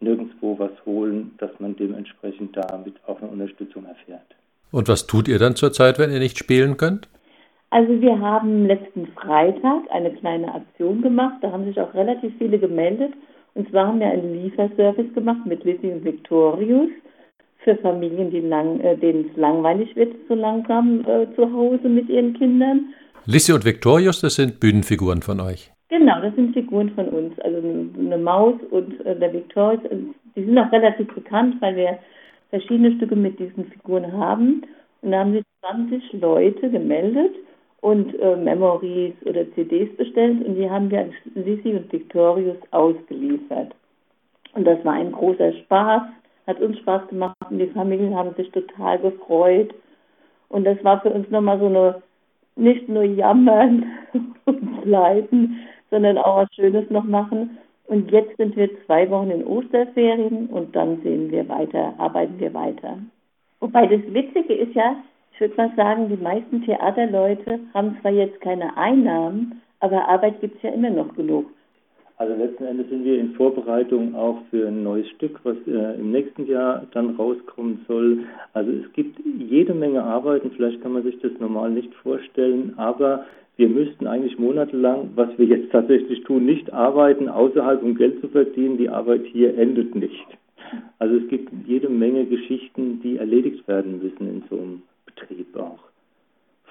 nirgendwo 0.00 0.58
was 0.58 0.70
holen, 0.86 1.32
dass 1.38 1.50
man 1.58 1.76
dementsprechend 1.76 2.56
damit 2.56 2.94
auch 3.06 3.20
eine 3.20 3.30
Unterstützung 3.30 3.84
erfährt. 3.84 4.36
Und 4.70 4.88
was 4.88 5.06
tut 5.06 5.28
ihr 5.28 5.38
dann 5.38 5.56
zurzeit, 5.56 5.98
wenn 5.98 6.12
ihr 6.12 6.18
nicht 6.18 6.38
spielen 6.38 6.76
könnt? 6.76 7.08
Also 7.70 8.00
wir 8.00 8.18
haben 8.18 8.66
letzten 8.66 9.06
Freitag 9.08 9.82
eine 9.90 10.12
kleine 10.12 10.54
Aktion 10.54 11.02
gemacht. 11.02 11.36
Da 11.42 11.52
haben 11.52 11.64
sich 11.64 11.78
auch 11.80 11.92
relativ 11.94 12.32
viele 12.38 12.58
gemeldet. 12.58 13.12
Und 13.58 13.68
zwar 13.70 13.88
haben 13.88 13.98
wir 13.98 14.06
einen 14.06 14.40
Lieferservice 14.40 15.12
gemacht 15.14 15.44
mit 15.44 15.64
Lizzie 15.64 15.90
und 15.90 16.04
Victorius 16.04 16.90
für 17.64 17.74
Familien, 17.78 18.30
die 18.30 18.38
lang, 18.38 18.78
äh, 18.78 18.96
denen 18.96 19.28
es 19.28 19.36
langweilig 19.36 19.96
wird, 19.96 20.14
so 20.28 20.36
langsam 20.36 21.00
äh, 21.00 21.26
zu 21.34 21.52
Hause 21.52 21.88
mit 21.88 22.08
ihren 22.08 22.34
Kindern. 22.34 22.94
Lizzie 23.26 23.52
und 23.52 23.64
Victorius, 23.64 24.20
das 24.20 24.36
sind 24.36 24.60
Bühnenfiguren 24.60 25.22
von 25.22 25.40
euch. 25.40 25.72
Genau, 25.88 26.20
das 26.20 26.36
sind 26.36 26.54
Figuren 26.54 26.90
von 26.90 27.08
uns. 27.08 27.36
Also 27.40 27.58
eine 27.58 28.18
Maus 28.18 28.54
und 28.70 29.04
äh, 29.04 29.18
der 29.18 29.32
Victorious. 29.32 29.82
Die 30.36 30.44
sind 30.44 30.56
auch 30.56 30.70
relativ 30.70 31.12
bekannt, 31.12 31.56
weil 31.58 31.74
wir 31.74 31.98
verschiedene 32.50 32.94
Stücke 32.94 33.16
mit 33.16 33.40
diesen 33.40 33.64
Figuren 33.72 34.12
haben. 34.12 34.62
Und 35.02 35.10
da 35.10 35.18
haben 35.18 35.32
sich 35.32 35.44
20 35.62 36.12
Leute 36.20 36.70
gemeldet 36.70 37.32
und 37.80 38.18
äh, 38.20 38.36
Memories 38.36 39.14
oder 39.24 39.50
CDs 39.54 39.94
bestellt 39.96 40.44
und 40.44 40.56
die 40.56 40.68
haben 40.68 40.90
wir 40.90 41.00
an 41.00 41.14
Lizzie 41.34 41.74
und 41.74 41.92
Victorious 41.92 42.56
ausgeliefert. 42.70 43.74
Und 44.54 44.64
das 44.64 44.84
war 44.84 44.94
ein 44.94 45.12
großer 45.12 45.52
Spaß, 45.52 46.02
hat 46.46 46.60
uns 46.60 46.78
Spaß 46.78 47.08
gemacht 47.08 47.36
und 47.50 47.58
die 47.58 47.68
Familien 47.68 48.16
haben 48.16 48.34
sich 48.34 48.50
total 48.50 48.98
gefreut. 48.98 49.72
Und 50.48 50.64
das 50.64 50.82
war 50.82 51.00
für 51.02 51.10
uns 51.10 51.30
nochmal 51.30 51.58
so 51.60 51.66
eine, 51.66 52.02
nicht 52.56 52.88
nur 52.88 53.04
jammern 53.04 53.86
und 54.46 54.84
leiden, 54.84 55.58
sondern 55.90 56.18
auch 56.18 56.38
was 56.38 56.54
Schönes 56.54 56.90
noch 56.90 57.04
machen. 57.04 57.58
Und 57.86 58.10
jetzt 58.10 58.36
sind 58.36 58.56
wir 58.56 58.68
zwei 58.84 59.08
Wochen 59.10 59.30
in 59.30 59.46
Osterferien 59.46 60.46
und 60.48 60.74
dann 60.74 61.00
sehen 61.02 61.30
wir 61.30 61.48
weiter, 61.48 61.94
arbeiten 61.98 62.38
wir 62.38 62.52
weiter. 62.52 62.98
Wobei 63.60 63.86
das 63.86 64.02
Witzige 64.12 64.54
ist 64.54 64.74
ja, 64.74 64.96
ich 65.38 65.40
würde 65.40 65.54
mal 65.56 65.72
sagen, 65.76 66.08
die 66.08 66.20
meisten 66.20 66.64
Theaterleute 66.64 67.60
haben 67.72 67.96
zwar 68.00 68.10
jetzt 68.10 68.40
keine 68.40 68.76
Einnahmen, 68.76 69.62
aber 69.78 70.08
Arbeit 70.08 70.40
gibt 70.40 70.56
es 70.56 70.62
ja 70.62 70.70
immer 70.70 70.90
noch 70.90 71.14
genug. 71.14 71.46
Also 72.16 72.34
letzten 72.34 72.64
Endes 72.64 72.88
sind 72.88 73.04
wir 73.04 73.20
in 73.20 73.34
Vorbereitung 73.34 74.16
auch 74.16 74.38
für 74.50 74.66
ein 74.66 74.82
neues 74.82 75.08
Stück, 75.10 75.38
was 75.44 75.54
äh, 75.68 75.94
im 75.94 76.10
nächsten 76.10 76.46
Jahr 76.48 76.82
dann 76.92 77.14
rauskommen 77.14 77.84
soll. 77.86 78.24
Also 78.52 78.72
es 78.72 78.92
gibt 78.94 79.16
jede 79.24 79.74
Menge 79.74 80.02
Arbeiten, 80.02 80.50
vielleicht 80.50 80.82
kann 80.82 80.94
man 80.94 81.04
sich 81.04 81.16
das 81.20 81.30
normal 81.38 81.70
nicht 81.70 81.94
vorstellen, 81.94 82.74
aber 82.76 83.24
wir 83.54 83.68
müssten 83.68 84.08
eigentlich 84.08 84.40
monatelang, 84.40 85.10
was 85.14 85.28
wir 85.38 85.46
jetzt 85.46 85.70
tatsächlich 85.70 86.24
tun, 86.24 86.46
nicht 86.46 86.72
arbeiten, 86.72 87.28
außerhalb 87.28 87.80
um 87.80 87.94
Geld 87.94 88.20
zu 88.20 88.26
verdienen. 88.26 88.76
Die 88.76 88.88
Arbeit 88.88 89.24
hier 89.26 89.56
endet 89.56 89.94
nicht. 89.94 90.26
Also 90.98 91.14
es 91.14 91.28
gibt 91.28 91.52
jede 91.64 91.88
Menge 91.88 92.24
Geschichten, 92.26 93.00
die 93.04 93.18
erledigt 93.18 93.68
werden 93.68 94.02
müssen 94.02 94.28
in 94.28 94.42
so 94.50 94.56
einem 94.56 94.82
Betrieb 95.20 95.56
auch. 95.56 95.78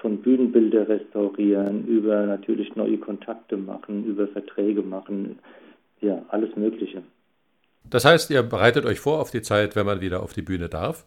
von 0.00 0.18
Bühnenbilder 0.18 0.88
restaurieren, 0.88 1.86
über 1.86 2.24
natürlich 2.26 2.76
neue 2.76 2.98
Kontakte 2.98 3.56
machen, 3.56 4.04
über 4.04 4.28
Verträge 4.28 4.82
machen, 4.82 5.40
ja, 6.00 6.24
alles 6.28 6.54
Mögliche. 6.56 7.02
Das 7.90 8.04
heißt, 8.04 8.30
ihr 8.30 8.42
bereitet 8.42 8.86
euch 8.86 9.00
vor 9.00 9.20
auf 9.20 9.30
die 9.30 9.42
Zeit, 9.42 9.74
wenn 9.74 9.86
man 9.86 10.00
wieder 10.00 10.22
auf 10.22 10.32
die 10.32 10.42
Bühne 10.42 10.68
darf 10.68 11.04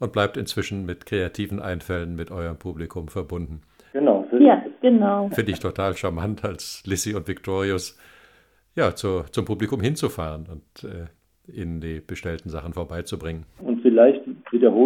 und 0.00 0.12
bleibt 0.12 0.36
inzwischen 0.36 0.84
mit 0.86 1.06
kreativen 1.06 1.60
Einfällen 1.60 2.16
mit 2.16 2.30
eurem 2.30 2.58
Publikum 2.58 3.08
verbunden. 3.08 3.62
Genau. 3.92 4.26
Ja, 4.38 4.64
genau. 4.80 5.28
Finde 5.28 5.52
ich 5.52 5.60
total 5.60 5.96
charmant, 5.96 6.44
als 6.44 6.82
Lissy 6.86 7.14
und 7.14 7.28
Victorius 7.28 7.98
ja, 8.74 8.94
zu, 8.94 9.24
zum 9.30 9.44
Publikum 9.44 9.80
hinzufahren 9.80 10.46
und 10.50 10.84
äh, 10.84 11.06
ihnen 11.52 11.80
die 11.80 12.00
bestellten 12.00 12.48
Sachen 12.48 12.72
vorbeizubringen. 12.72 13.44
Und 13.60 13.82
vielleicht 13.82 14.22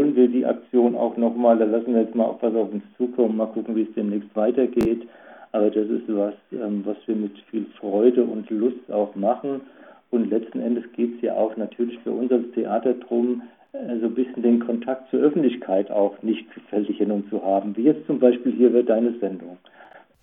wiederholen 0.06 0.16
wir 0.16 0.28
die 0.28 0.46
Aktion 0.46 0.94
auch 0.94 1.16
nochmal. 1.16 1.58
Da 1.58 1.64
lassen 1.64 1.94
wir 1.94 2.02
jetzt 2.02 2.14
mal 2.14 2.34
was 2.40 2.54
auf 2.54 2.72
uns 2.72 2.84
zukommen, 2.96 3.36
mal 3.36 3.46
gucken, 3.46 3.74
wie 3.76 3.82
es 3.82 3.94
demnächst 3.94 4.34
weitergeht. 4.34 5.08
Aber 5.52 5.70
das 5.70 5.88
ist 5.88 6.04
was, 6.08 6.34
ähm, 6.52 6.82
was 6.84 6.96
wir 7.06 7.16
mit 7.16 7.32
viel 7.50 7.66
Freude 7.80 8.22
und 8.22 8.48
Lust 8.50 8.90
auch 8.90 9.14
machen. 9.14 9.62
Und 10.10 10.30
letzten 10.30 10.60
Endes 10.60 10.84
geht 10.94 11.16
es 11.16 11.22
ja 11.22 11.34
auch 11.34 11.56
natürlich 11.56 11.98
für 12.00 12.10
uns 12.10 12.30
als 12.30 12.44
Theater 12.54 12.94
darum, 12.94 13.42
äh, 13.72 13.98
so 14.00 14.06
ein 14.06 14.14
bisschen 14.14 14.42
den 14.42 14.60
Kontakt 14.60 15.10
zur 15.10 15.20
Öffentlichkeit 15.20 15.90
auch 15.90 16.20
nicht 16.22 16.46
verlieren 16.68 17.10
und 17.10 17.30
zu 17.30 17.42
haben, 17.42 17.76
wie 17.76 17.84
jetzt 17.84 18.06
zum 18.06 18.18
Beispiel 18.18 18.52
hier 18.52 18.72
bei 18.72 18.82
deine 18.82 19.18
Sendung. 19.18 19.58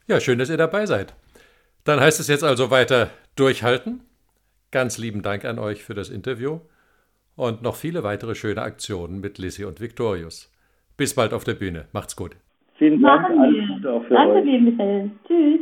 Ja, 0.07 0.19
schön, 0.19 0.39
dass 0.39 0.49
ihr 0.49 0.57
dabei 0.57 0.85
seid. 0.85 1.13
Dann 1.83 1.99
heißt 1.99 2.19
es 2.19 2.27
jetzt 2.27 2.43
also 2.43 2.71
weiter 2.71 3.09
durchhalten. 3.35 4.01
Ganz 4.71 4.97
lieben 4.97 5.21
Dank 5.21 5.45
an 5.45 5.59
euch 5.59 5.83
für 5.83 5.93
das 5.93 6.09
Interview 6.09 6.59
und 7.35 7.61
noch 7.61 7.75
viele 7.75 8.03
weitere 8.03 8.35
schöne 8.35 8.61
Aktionen 8.61 9.19
mit 9.19 9.37
Lissy 9.37 9.65
und 9.65 9.81
Victorius. 9.81 10.51
Bis 10.97 11.15
bald 11.15 11.33
auf 11.33 11.43
der 11.43 11.55
Bühne. 11.55 11.85
Macht's 11.91 12.15
gut. 12.15 12.35
Vielen 12.77 13.01
Dank. 13.01 13.25
Alles 13.25 13.67
Gute 13.75 13.91
auch 13.91 14.03
für 14.05 14.13
Danke 14.13 14.35
euch. 14.35 14.43
dir, 14.43 14.59
Michael. 14.59 15.11
Tschüss. 15.27 15.59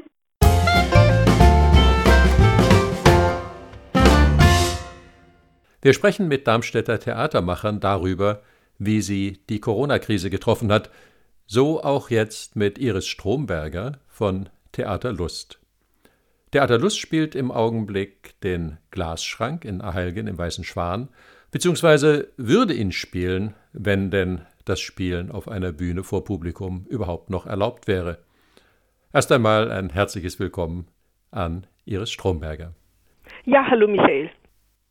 Wir 5.84 5.94
sprechen 5.94 6.28
mit 6.28 6.46
Darmstädter 6.46 7.00
Theatermachern 7.00 7.80
darüber, 7.80 8.44
wie 8.78 9.01
sie 9.01 9.40
die 9.50 9.60
Corona-Krise 9.60 10.30
getroffen 10.30 10.72
hat, 10.72 10.92
so 11.48 11.82
auch 11.84 12.10
jetzt 12.10 12.56
mit 12.56 12.78
Iris 12.78 13.08
Stromberger 13.08 13.94
von 14.08 14.50
Theater 14.74 15.12
Lust. 15.12 15.60
Theater 16.51 16.78
Lust 16.78 17.00
spielt 17.00 17.34
im 17.34 17.50
Augenblick 17.50 18.40
den 18.42 18.78
Glasschrank 18.92 19.66
in 19.66 19.82
Aheilgen 19.82 20.28
im 20.28 20.38
Weißen 20.38 20.63
Schwan, 20.63 21.10
beziehungsweise 21.51 22.29
würde 22.38 22.74
ihn 22.74 22.91
spielen, 22.91 23.53
wenn 23.74 24.10
denn 24.10 24.41
das 24.65 24.79
Spielen 24.79 25.31
auf 25.31 25.48
einer 25.48 25.72
Bühne 25.72 26.03
vor 26.03 26.24
Publikum 26.24 26.86
überhaupt 26.89 27.29
noch 27.29 27.46
erlaubt 27.46 27.88
wäre. 27.88 28.20
Erst 29.13 29.31
einmal 29.31 29.72
ein 29.72 29.89
herzliches 29.89 30.39
Willkommen 30.39 30.88
an 31.31 31.67
Iris 31.86 32.12
Stromberger. 32.12 32.74
Ja, 33.46 33.65
hallo 33.70 33.88
Michael. 33.88 34.29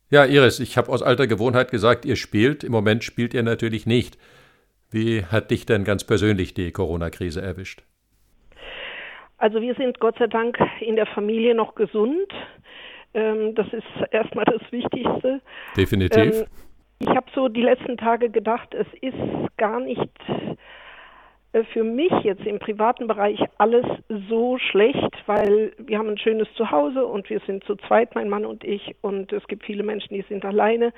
Ja, 0.09 0.25
Iris, 0.25 0.59
ich 0.59 0.77
habe 0.77 0.91
aus 0.91 1.01
alter 1.01 1.25
Gewohnheit 1.25 1.71
gesagt, 1.71 2.05
ihr 2.05 2.17
spielt. 2.17 2.63
Im 2.63 2.71
Moment 2.71 3.03
spielt 3.03 3.33
ihr 3.33 3.43
natürlich 3.43 3.85
nicht. 3.85 4.17
Wie 4.89 5.23
hat 5.23 5.51
dich 5.51 5.65
denn 5.65 5.85
ganz 5.85 6.03
persönlich 6.03 6.53
die 6.53 6.71
Corona-Krise 6.71 7.41
erwischt? 7.41 7.83
Also 9.37 9.61
wir 9.61 9.73
sind 9.75 9.99
Gott 9.99 10.17
sei 10.19 10.27
Dank 10.27 10.59
in 10.81 10.97
der 10.97 11.07
Familie 11.07 11.55
noch 11.55 11.75
gesund. 11.75 12.31
Ähm, 13.13 13.55
das 13.55 13.67
ist 13.73 13.83
erstmal 14.11 14.45
das 14.45 14.61
Wichtigste. 14.71 15.41
Definitiv. 15.75 16.41
Ähm, 16.41 16.45
ich 16.99 17.09
habe 17.09 17.25
so 17.33 17.47
die 17.47 17.63
letzten 17.63 17.97
Tage 17.97 18.29
gedacht, 18.29 18.73
es 18.73 18.87
ist 19.01 19.57
gar 19.57 19.79
nicht 19.79 20.09
äh, 21.53 21.63
für 21.73 21.83
mich 21.83 22.11
jetzt 22.23 22.45
im 22.45 22.59
privaten 22.59 23.07
Bereich 23.07 23.39
alles 23.57 23.85
so 24.29 24.57
schlecht, 24.57 25.11
weil 25.25 25.73
wir 25.77 25.97
haben 25.97 26.09
ein 26.09 26.17
schönes 26.17 26.47
Zuhause 26.55 27.05
und 27.05 27.29
wir 27.29 27.41
sind 27.45 27.63
zu 27.65 27.75
zweit, 27.75 28.15
mein 28.15 28.29
Mann 28.29 28.45
und 28.45 28.63
ich, 28.63 28.95
und 29.01 29.33
es 29.33 29.45
gibt 29.47 29.65
viele 29.65 29.83
Menschen, 29.83 30.13
die 30.13 30.25
sind 30.29 30.45
alleine. 30.45 30.93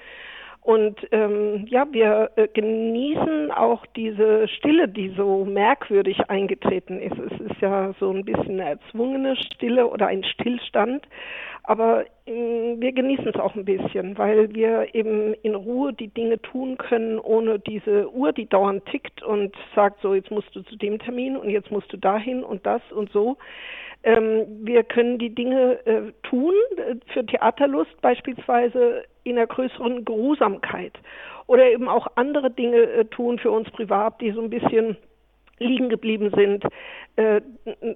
Und 0.63 0.95
ähm, 1.11 1.65
ja, 1.67 1.85
wir 1.91 2.31
äh, 2.37 2.47
genießen 2.47 3.51
auch 3.51 3.85
diese 3.97 4.47
Stille, 4.47 4.87
die 4.87 5.09
so 5.09 5.43
merkwürdig 5.43 6.29
eingetreten 6.29 7.01
ist. 7.01 7.17
Es 7.19 7.51
ist 7.51 7.61
ja 7.61 7.93
so 7.99 8.11
ein 8.11 8.23
bisschen 8.23 8.61
eine 8.61 8.69
erzwungene 8.69 9.35
Stille 9.35 9.87
oder 9.87 10.07
ein 10.07 10.23
Stillstand. 10.23 11.05
Aber 11.63 12.05
äh, 12.25 12.31
wir 12.77 12.93
genießen 12.93 13.27
es 13.27 13.35
auch 13.35 13.55
ein 13.55 13.65
bisschen, 13.65 14.17
weil 14.17 14.53
wir 14.55 14.95
eben 14.95 15.33
in 15.43 15.55
Ruhe 15.55 15.91
die 15.91 16.07
Dinge 16.07 16.41
tun 16.41 16.77
können, 16.77 17.19
ohne 17.19 17.59
diese 17.59 18.09
Uhr, 18.13 18.31
die 18.31 18.47
dauernd 18.47 18.85
tickt 18.85 19.21
und 19.21 19.53
sagt, 19.75 20.01
so 20.01 20.13
jetzt 20.13 20.31
musst 20.31 20.55
du 20.55 20.61
zu 20.61 20.77
dem 20.77 20.97
Termin 20.97 21.35
und 21.35 21.49
jetzt 21.49 21.71
musst 21.71 21.91
du 21.91 21.97
dahin 21.97 22.41
und 22.41 22.65
das 22.65 22.81
und 22.91 23.11
so. 23.11 23.35
Ähm, 24.03 24.45
wir 24.63 24.83
können 24.83 25.17
die 25.17 25.33
Dinge 25.33 25.85
äh, 25.85 26.11
tun, 26.23 26.53
äh, 26.77 26.95
für 27.13 27.25
Theaterlust 27.25 27.99
beispielsweise 28.01 29.03
in 29.23 29.37
einer 29.37 29.47
größeren 29.47 30.05
Geruhsamkeit 30.05 30.93
oder 31.47 31.65
eben 31.71 31.89
auch 31.89 32.07
andere 32.15 32.51
Dinge 32.51 32.77
äh, 32.77 33.05
tun 33.05 33.39
für 33.39 33.51
uns 33.51 33.69
privat, 33.71 34.21
die 34.21 34.31
so 34.31 34.41
ein 34.41 34.49
bisschen 34.49 34.97
liegen 35.59 35.89
geblieben 35.89 36.31
sind. 36.35 36.63
Äh, 37.15 37.41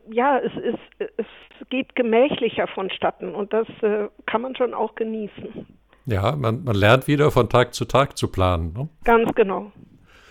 ja, 0.10 0.40
es, 0.40 0.54
ist, 0.64 1.12
es 1.18 1.26
geht 1.70 1.96
gemächlicher 1.96 2.68
vonstatten 2.68 3.34
und 3.34 3.54
das 3.54 3.68
äh, 3.82 4.08
kann 4.26 4.42
man 4.42 4.56
schon 4.56 4.74
auch 4.74 4.96
genießen. 4.96 5.66
Ja, 6.06 6.36
man, 6.36 6.64
man 6.64 6.76
lernt 6.76 7.08
wieder 7.08 7.32
von 7.32 7.50
Tag 7.50 7.74
zu 7.74 7.86
Tag 7.86 8.18
zu 8.18 8.32
planen. 8.32 8.74
Ne? 8.74 8.88
Ganz 9.04 9.34
genau, 9.36 9.72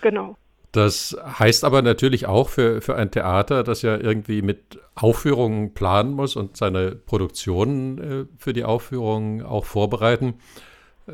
genau. 0.00 0.36
Das 0.72 1.16
heißt 1.38 1.64
aber 1.64 1.80
natürlich 1.80 2.26
auch 2.26 2.48
für, 2.48 2.82
für 2.82 2.96
ein 2.96 3.10
Theater, 3.10 3.62
das 3.62 3.82
ja 3.82 3.96
irgendwie 3.96 4.42
mit 4.42 4.78
Aufführungen 4.94 5.74
planen 5.74 6.12
muss 6.12 6.36
und 6.36 6.56
seine 6.56 6.92
Produktionen 6.92 7.98
äh, 7.98 8.26
für 8.36 8.52
die 8.52 8.64
Aufführungen 8.64 9.42
auch 9.42 9.64
vorbereiten, 9.64 10.34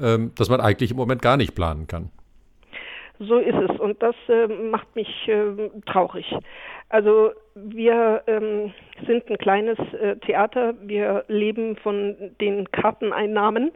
ähm, 0.01 0.33
dass 0.37 0.49
man 0.49 0.61
eigentlich 0.61 0.91
im 0.91 0.97
Moment 0.97 1.23
gar 1.23 1.37
nicht 1.37 1.55
planen 1.55 1.87
kann. 1.87 2.11
So 3.19 3.39
ist 3.39 3.55
es 3.55 3.79
und 3.79 4.03
das 4.03 4.17
äh, 4.29 4.49
macht 4.49 4.97
mich 4.97 5.29
äh, 5.29 5.71
traurig. 5.87 6.27
Also 6.89 7.33
wir 7.55 8.23
ähm, 8.27 8.73
sind 9.07 9.29
ein 9.31 9.39
kleines 9.39 9.79
äh, 9.95 10.17
Theater, 10.17 10.75
wir 10.83 11.25
leben 11.29 11.77
von 11.77 12.17
den 12.41 12.71
Karteneinnahmen 12.73 13.71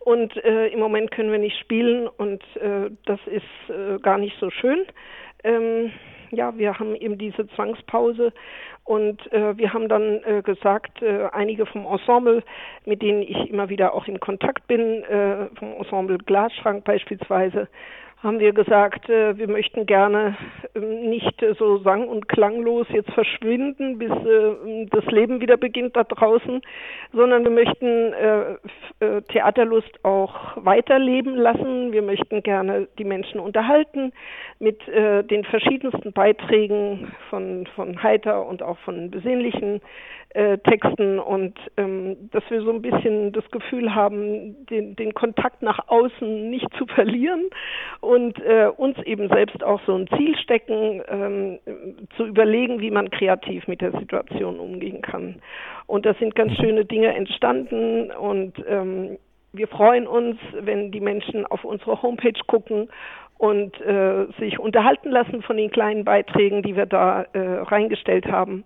und 0.00 0.36
äh, 0.44 0.68
im 0.68 0.80
Moment 0.80 1.10
können 1.12 1.30
wir 1.30 1.38
nicht 1.38 1.58
spielen 1.58 2.08
und 2.08 2.42
äh, 2.56 2.90
das 3.06 3.20
ist 3.26 3.74
äh, 3.74 3.98
gar 4.00 4.18
nicht 4.18 4.36
so 4.40 4.50
schön. 4.50 4.84
Ähm, 5.44 5.92
ja, 6.30 6.56
wir 6.56 6.78
haben 6.78 6.94
eben 6.94 7.18
diese 7.18 7.46
Zwangspause 7.48 8.32
und 8.84 9.32
äh, 9.32 9.56
wir 9.56 9.72
haben 9.72 9.88
dann 9.88 10.22
äh, 10.24 10.42
gesagt, 10.42 11.02
äh, 11.02 11.28
einige 11.32 11.66
vom 11.66 11.86
Ensemble, 11.86 12.42
mit 12.84 13.02
denen 13.02 13.22
ich 13.22 13.50
immer 13.50 13.68
wieder 13.68 13.94
auch 13.94 14.06
in 14.06 14.20
Kontakt 14.20 14.66
bin, 14.66 15.02
äh, 15.04 15.46
vom 15.58 15.74
Ensemble 15.74 16.18
Glasschrank 16.18 16.84
beispielsweise, 16.84 17.68
haben 18.22 18.40
wir 18.40 18.52
gesagt, 18.52 19.08
äh, 19.08 19.38
wir 19.38 19.48
möchten 19.48 19.86
gerne 19.86 20.36
äh, 20.74 20.80
nicht 20.80 21.40
äh, 21.42 21.54
so 21.54 21.78
sang- 21.78 22.08
und 22.08 22.28
klanglos 22.28 22.86
jetzt 22.90 23.10
verschwinden, 23.12 23.98
bis 23.98 24.10
äh, 24.10 24.86
das 24.90 25.04
Leben 25.06 25.40
wieder 25.40 25.56
beginnt 25.56 25.96
da 25.96 26.02
draußen, 26.04 26.60
sondern 27.12 27.44
wir 27.44 27.50
möchten 27.50 28.12
Theaterlust 29.28 30.04
auch 30.04 30.56
weiterleben 30.56 31.36
lassen. 31.36 31.92
Wir 31.92 32.02
möchten 32.02 32.42
gerne 32.42 32.88
die 32.98 33.04
Menschen 33.04 33.40
unterhalten 33.40 34.12
mit 34.58 34.80
den 34.86 35.44
verschiedensten 35.44 36.12
Beiträgen 36.12 37.12
von, 37.30 37.66
von 37.74 38.02
heiter 38.02 38.46
und 38.46 38.62
auch 38.62 38.78
von 38.78 39.10
besinnlichen 39.10 39.80
äh, 40.30 40.58
Texten 40.58 41.18
und 41.18 41.58
ähm, 41.76 42.28
dass 42.32 42.42
wir 42.50 42.60
so 42.62 42.70
ein 42.70 42.82
bisschen 42.82 43.32
das 43.32 43.50
Gefühl 43.50 43.94
haben, 43.94 44.66
den, 44.66 44.94
den 44.94 45.14
Kontakt 45.14 45.62
nach 45.62 45.88
außen 45.88 46.50
nicht 46.50 46.68
zu 46.76 46.86
verlieren 46.86 47.44
und 48.00 48.38
äh, 48.40 48.68
uns 48.76 48.98
eben 49.04 49.28
selbst 49.28 49.62
auch 49.64 49.80
so 49.86 49.94
ein 49.94 50.06
Ziel 50.16 50.36
stecken, 50.36 51.02
ähm, 51.08 51.58
zu 52.16 52.26
überlegen, 52.26 52.80
wie 52.80 52.90
man 52.90 53.10
kreativ 53.10 53.66
mit 53.68 53.80
der 53.80 53.92
Situation 53.92 54.60
umgehen 54.60 55.00
kann. 55.00 55.36
Und 55.86 56.04
da 56.04 56.12
sind 56.14 56.34
ganz 56.34 56.52
schöne 56.56 56.84
Dinge 56.84 57.14
entstanden 57.14 58.10
und 58.10 58.52
ähm, 58.68 59.16
wir 59.54 59.68
freuen 59.68 60.06
uns, 60.06 60.36
wenn 60.60 60.90
die 60.90 61.00
Menschen 61.00 61.46
auf 61.46 61.64
unsere 61.64 62.02
Homepage 62.02 62.38
gucken 62.46 62.90
und 63.38 63.80
äh, 63.80 64.26
sich 64.38 64.58
unterhalten 64.58 65.10
lassen 65.10 65.40
von 65.40 65.56
den 65.56 65.70
kleinen 65.70 66.04
Beiträgen, 66.04 66.62
die 66.62 66.76
wir 66.76 66.86
da 66.86 67.22
äh, 67.32 67.38
reingestellt 67.38 68.26
haben 68.26 68.64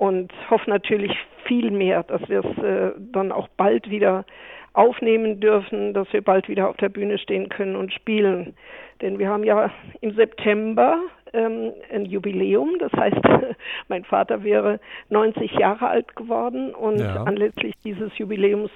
und 0.00 0.32
hoffe 0.48 0.70
natürlich 0.70 1.12
viel 1.44 1.70
mehr, 1.70 2.02
dass 2.04 2.26
wir 2.26 2.42
es 2.42 2.64
äh, 2.64 2.92
dann 3.12 3.32
auch 3.32 3.48
bald 3.58 3.90
wieder 3.90 4.24
aufnehmen 4.72 5.40
dürfen, 5.40 5.92
dass 5.92 6.10
wir 6.14 6.22
bald 6.22 6.48
wieder 6.48 6.70
auf 6.70 6.78
der 6.78 6.88
Bühne 6.88 7.18
stehen 7.18 7.50
können 7.50 7.76
und 7.76 7.92
spielen. 7.92 8.54
Denn 9.02 9.18
wir 9.18 9.28
haben 9.28 9.44
ja 9.44 9.70
im 10.00 10.14
September 10.14 11.02
ähm, 11.34 11.72
ein 11.92 12.06
Jubiläum, 12.06 12.78
das 12.78 12.90
heißt, 12.92 13.20
mein 13.88 14.04
Vater 14.04 14.42
wäre 14.42 14.80
90 15.10 15.52
Jahre 15.52 15.88
alt 15.88 16.16
geworden 16.16 16.74
und 16.74 17.00
Ja. 17.00 17.24
anlässlich 17.24 17.74
dieses 17.84 18.16
Jubiläums 18.16 18.70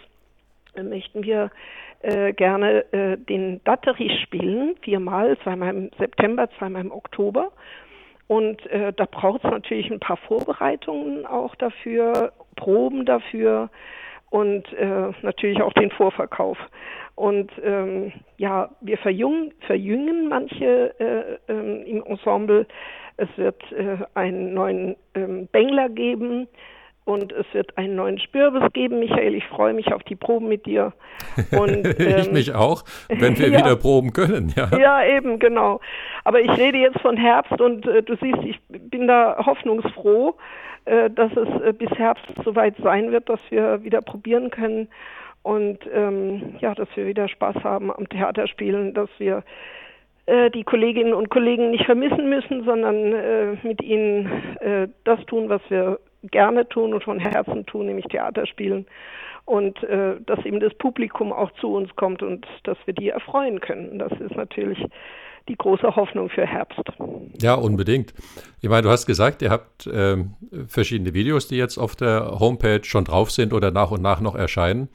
äh, 0.75 0.83
möchten 0.83 1.25
wir 1.25 1.51
äh, 2.03 2.35
gerne 2.35 2.85
äh, 2.93 3.17
den 3.17 3.63
Datterich 3.65 4.21
spielen, 4.21 4.75
viermal, 4.83 5.39
zweimal 5.39 5.75
im 5.75 5.91
September, 5.99 6.51
zweimal 6.59 6.83
im 6.83 6.93
Oktober. 6.93 7.51
Und 8.27 8.65
äh, 8.67 8.93
da 8.93 9.05
braucht 9.05 9.45
es 9.45 9.51
natürlich 9.51 9.91
ein 9.91 10.01
paar 10.01 10.17
Vorbereitungen 10.17 11.27
auch 11.27 11.55
dafür, 11.57 12.33
Proben 12.57 13.05
dafür 13.05 13.69
und 14.31 14.73
äh, 14.73 15.13
natürlich 15.23 15.61
auch 15.61 15.73
den 15.75 15.91
Vorverkauf. 15.91 16.59
Und 17.15 17.53
ähm, 17.63 18.13
ja, 18.39 18.71
wir 18.81 18.99
verjüngen, 18.99 19.53
verjüngen 19.67 20.29
manche 20.29 20.95
äh, 20.99 21.53
äh, 21.53 21.83
im 21.91 22.03
Ensemble. 22.05 22.67
Es 23.17 23.29
wird 23.37 23.63
äh, 23.73 23.99
einen 24.15 24.55
neuen 24.55 24.97
ähm, 25.15 25.47
Bängler 25.53 25.89
geben 25.89 26.49
und 27.05 27.33
es 27.33 27.47
wird 27.53 27.77
einen 27.77 27.97
neuen 27.97 28.19
Spürbis 28.19 28.73
geben. 28.73 28.99
Michael, 29.01 29.35
ich 29.35 29.45
freue 29.47 29.75
mich 29.75 29.93
auf 29.93 30.03
die 30.05 30.17
Proben 30.17 30.49
mit 30.49 30.67
dir. 30.67 30.93
Und, 31.51 31.87
ähm, 32.01 32.19
ich 32.19 32.33
mich 32.33 32.55
auch, 32.55 32.85
wenn 33.09 33.39
wir 33.39 33.49
ja, 33.51 33.59
wieder 33.59 33.77
proben 33.77 34.13
können. 34.13 34.53
Ja. 34.57 34.69
ja, 34.77 35.05
eben, 35.05 35.39
genau. 35.39 35.81
Aber 36.25 36.41
ich 36.41 36.51
rede 36.51 36.79
jetzt 36.79 37.01
von 37.01 37.17
Herbst 37.17 37.61
und 37.61 37.87
äh, 37.87 38.03
du 38.03 38.17
siehst, 38.17 38.39
ich 38.45 38.59
bin 38.69 39.07
da 39.07 39.37
hoffnungsfroh, 39.45 40.35
äh, 40.87 41.11
dass 41.11 41.33
es 41.33 41.63
äh, 41.63 41.73
bis 41.73 41.91
Herbst 41.91 42.25
soweit 42.45 42.75
sein 42.83 43.13
wird, 43.13 43.29
dass 43.29 43.41
wir 43.51 43.83
wieder 43.85 44.01
probieren 44.01 44.51
können 44.51 44.89
und 45.43 45.79
ähm, 45.93 46.57
ja, 46.61 46.75
dass 46.75 46.89
wir 46.95 47.07
wieder 47.07 47.29
Spaß 47.29 47.57
haben 47.65 47.93
am 47.93 48.09
Theaterspielen, 48.09 48.95
dass 48.95 49.11
wir 49.19 49.45
äh, 50.25 50.51
die 50.51 50.65
Kolleginnen 50.65 51.13
und 51.13 51.29
Kollegen 51.29 51.71
nicht 51.71 51.85
vermissen 51.85 52.31
müssen, 52.31 52.65
sondern 52.65 53.13
äh, 53.13 53.57
mit 53.63 53.83
ihnen 53.83 54.57
äh, 54.61 54.89
das 55.05 55.23
tun, 55.27 55.51
was 55.51 55.61
wir 55.69 56.01
gerne 56.31 56.69
tun 56.69 56.95
und 56.95 57.05
von 57.05 57.19
Herzen 57.19 57.67
tun, 57.67 57.87
nämlich 57.87 58.07
Theater 58.07 58.47
spielen. 58.47 58.87
Und 59.45 59.83
äh, 59.83 60.17
dass 60.25 60.45
eben 60.47 60.61
das 60.61 60.75
Publikum 60.75 61.33
auch 61.33 61.51
zu 61.61 61.75
uns 61.75 61.95
kommt 61.97 62.23
und 62.23 62.47
dass 62.65 62.79
wir 62.87 62.95
die 62.95 63.11
erfreuen 63.11 63.61
können. 63.61 63.99
Das 63.99 64.13
ist 64.13 64.35
natürlich 64.37 64.79
die 65.49 65.57
große 65.57 65.95
Hoffnung 65.97 66.31
für 66.31 66.47
Herbst. 66.47 66.81
Ja, 67.43 67.55
unbedingt. 67.55 68.15
Ich 68.63 68.71
meine, 68.71 68.83
du 68.83 68.89
hast 68.89 69.05
gesagt, 69.05 69.43
ihr 69.43 69.51
habt 69.51 69.87
äh, 69.87 70.17
verschiedene 70.67 71.13
Videos, 71.13 71.49
die 71.49 71.57
jetzt 71.57 71.77
auf 71.77 71.97
der 71.97 72.39
Homepage 72.41 72.83
schon 72.85 73.05
drauf 73.05 73.31
sind 73.31 73.53
oder 73.53 73.71
nach 73.71 73.91
und 73.91 74.01
nach 74.01 74.21
noch 74.21 74.35
erscheinen. 74.35 74.89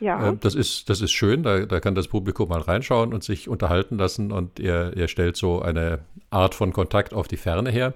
Ja. 0.00 0.30
Äh, 0.30 0.36
das, 0.40 0.56
ist, 0.56 0.90
das 0.90 1.00
ist 1.00 1.12
schön, 1.12 1.44
da, 1.44 1.60
da 1.60 1.78
kann 1.78 1.94
das 1.94 2.08
Publikum 2.08 2.48
mal 2.48 2.60
reinschauen 2.60 3.14
und 3.14 3.22
sich 3.22 3.48
unterhalten 3.48 3.96
lassen 3.96 4.32
und 4.32 4.58
ihr, 4.58 4.92
ihr 4.96 5.06
stellt 5.06 5.36
so 5.36 5.62
eine 5.62 6.00
Art 6.30 6.56
von 6.56 6.72
Kontakt 6.72 7.14
auf 7.14 7.28
die 7.28 7.36
Ferne 7.36 7.70
her. 7.70 7.94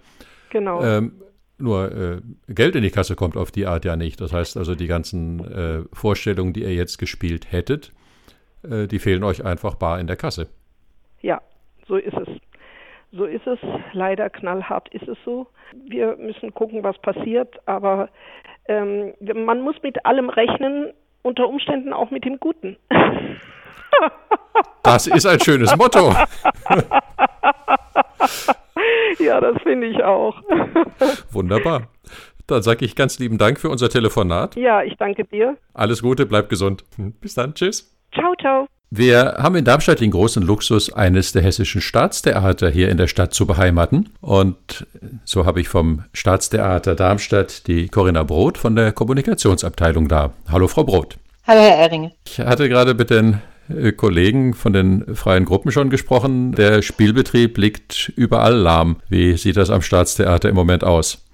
Genau. 0.50 0.82
Ähm, 0.82 1.12
nur 1.58 1.92
äh, 1.92 2.20
Geld 2.48 2.76
in 2.76 2.82
die 2.82 2.90
Kasse 2.90 3.16
kommt 3.16 3.36
auf 3.36 3.50
die 3.50 3.66
Art 3.66 3.84
ja 3.84 3.96
nicht. 3.96 4.20
Das 4.20 4.32
heißt 4.32 4.56
also, 4.56 4.74
die 4.74 4.86
ganzen 4.86 5.40
äh, 5.40 5.82
Vorstellungen, 5.92 6.52
die 6.52 6.62
ihr 6.62 6.74
jetzt 6.74 6.98
gespielt 6.98 7.50
hättet, 7.50 7.92
äh, 8.62 8.86
die 8.86 8.98
fehlen 8.98 9.24
euch 9.24 9.44
einfach 9.44 9.74
bar 9.74 9.98
in 9.98 10.06
der 10.06 10.16
Kasse. 10.16 10.48
Ja, 11.22 11.40
so 11.88 11.96
ist 11.96 12.14
es. 12.14 12.28
So 13.12 13.24
ist 13.24 13.46
es. 13.46 13.58
Leider 13.92 14.28
knallhart 14.28 14.92
ist 14.92 15.08
es 15.08 15.16
so. 15.24 15.46
Wir 15.86 16.16
müssen 16.16 16.52
gucken, 16.52 16.82
was 16.82 16.98
passiert. 16.98 17.56
Aber 17.66 18.10
ähm, 18.68 19.14
man 19.20 19.62
muss 19.62 19.76
mit 19.82 20.04
allem 20.04 20.28
rechnen, 20.28 20.92
unter 21.22 21.48
Umständen 21.48 21.92
auch 21.92 22.10
mit 22.10 22.24
dem 22.24 22.38
Guten. 22.38 22.76
Das 24.82 25.06
ist 25.06 25.26
ein 25.26 25.40
schönes 25.40 25.74
Motto. 25.76 26.14
Ja, 29.18 29.40
das 29.40 29.56
finde 29.62 29.86
ich 29.86 30.02
auch. 30.02 30.42
Wunderbar. 31.32 31.88
Dann 32.46 32.62
sage 32.62 32.84
ich 32.84 32.94
ganz 32.94 33.18
lieben 33.18 33.38
Dank 33.38 33.58
für 33.58 33.70
unser 33.70 33.88
Telefonat. 33.88 34.56
Ja, 34.56 34.82
ich 34.82 34.96
danke 34.96 35.24
dir. 35.24 35.56
Alles 35.74 36.02
Gute, 36.02 36.26
bleib 36.26 36.48
gesund. 36.48 36.84
Hm, 36.96 37.12
bis 37.12 37.34
dann, 37.34 37.54
tschüss. 37.54 37.92
Ciao, 38.12 38.34
ciao. 38.40 38.68
Wir 38.90 39.34
haben 39.38 39.56
in 39.56 39.64
Darmstadt 39.64 40.00
den 40.00 40.12
großen 40.12 40.44
Luxus, 40.44 40.92
eines 40.92 41.32
der 41.32 41.42
hessischen 41.42 41.80
Staatstheater 41.80 42.70
hier 42.70 42.88
in 42.88 42.98
der 42.98 43.08
Stadt 43.08 43.34
zu 43.34 43.44
beheimaten. 43.44 44.10
Und 44.20 44.86
so 45.24 45.44
habe 45.44 45.60
ich 45.60 45.68
vom 45.68 46.04
Staatstheater 46.12 46.94
Darmstadt 46.94 47.66
die 47.66 47.88
Corinna 47.88 48.22
Brot 48.22 48.58
von 48.58 48.76
der 48.76 48.92
Kommunikationsabteilung 48.92 50.06
da. 50.06 50.32
Hallo, 50.48 50.68
Frau 50.68 50.84
Brot. 50.84 51.16
Hallo, 51.48 51.60
Herr 51.60 51.78
Ehringe. 51.78 52.12
Ich 52.26 52.38
hatte 52.38 52.68
gerade 52.68 52.94
mit 52.94 53.10
den 53.10 53.42
Kollegen 53.96 54.54
von 54.54 54.72
den 54.72 55.14
freien 55.14 55.44
Gruppen 55.44 55.70
schon 55.72 55.90
gesprochen. 55.90 56.52
Der 56.52 56.82
Spielbetrieb 56.82 57.58
liegt 57.58 58.12
überall 58.16 58.54
lahm. 58.54 58.96
Wie 59.08 59.36
sieht 59.36 59.56
das 59.56 59.70
am 59.70 59.82
Staatstheater 59.82 60.48
im 60.48 60.54
Moment 60.54 60.84
aus? 60.84 61.24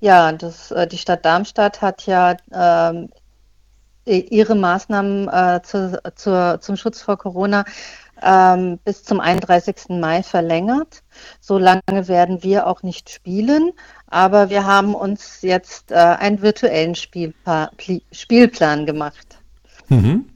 Ja, 0.00 0.32
das, 0.32 0.70
äh, 0.70 0.86
die 0.86 0.98
Stadt 0.98 1.24
Darmstadt 1.24 1.80
hat 1.80 2.06
ja 2.06 2.36
ähm, 2.52 3.08
ihre 4.04 4.54
Maßnahmen 4.54 5.28
äh, 5.28 5.60
zu, 5.62 6.00
zu, 6.14 6.58
zum 6.60 6.76
Schutz 6.76 7.02
vor 7.02 7.16
Corona 7.16 7.64
ähm, 8.22 8.78
bis 8.84 9.02
zum 9.04 9.20
31. 9.20 9.88
Mai 9.88 10.22
verlängert. 10.22 11.02
So 11.40 11.58
lange 11.58 12.08
werden 12.08 12.42
wir 12.42 12.66
auch 12.66 12.82
nicht 12.82 13.10
spielen, 13.10 13.72
aber 14.06 14.48
wir 14.50 14.64
haben 14.64 14.94
uns 14.94 15.42
jetzt 15.42 15.90
äh, 15.90 15.96
einen 15.96 16.40
virtuellen 16.40 16.94
Spielpa 16.94 17.70
Spielplan 18.12 18.86
gemacht. 18.86 19.38
Mhm. 19.88 20.26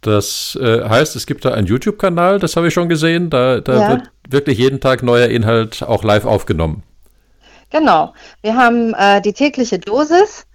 Das 0.00 0.58
äh, 0.60 0.88
heißt, 0.88 1.14
es 1.16 1.26
gibt 1.26 1.44
da 1.44 1.52
einen 1.52 1.66
YouTube-Kanal, 1.66 2.38
das 2.38 2.56
habe 2.56 2.68
ich 2.68 2.74
schon 2.74 2.88
gesehen. 2.88 3.30
Da, 3.30 3.60
da 3.60 3.80
ja. 3.80 3.88
wird 3.90 4.10
wirklich 4.28 4.58
jeden 4.58 4.80
Tag 4.80 5.02
neuer 5.02 5.28
Inhalt 5.28 5.82
auch 5.82 6.04
live 6.04 6.24
aufgenommen. 6.24 6.82
Genau. 7.70 8.14
Wir 8.42 8.56
haben 8.56 8.94
äh, 8.94 9.20
die 9.20 9.32
tägliche 9.32 9.78
Dosis. 9.78 10.46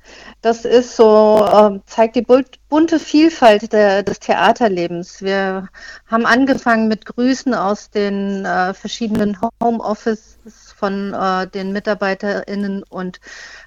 Das 0.41 0.63
ist 0.63 0.95
so, 0.95 1.47
äh, 1.51 1.79
zeigt 1.87 2.15
die 2.15 2.25
bunte 2.69 2.99
Vielfalt 2.99 3.71
der, 3.73 4.03
des 4.03 4.19
Theaterlebens. 4.19 5.21
Wir 5.21 5.69
haben 6.07 6.25
angefangen 6.25 6.87
mit 6.87 7.05
Grüßen 7.05 7.53
aus 7.55 7.89
den 7.89 8.45
äh, 8.45 8.73
verschiedenen 8.73 9.37
Homeoffices 9.63 10.73
von 10.77 11.13
äh, 11.13 11.47
den 11.47 11.71
MitarbeiterInnen 11.71 12.83
und 12.83 13.19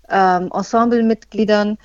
ähm, 0.09 0.51
Ensemblemitgliedern 0.55 1.79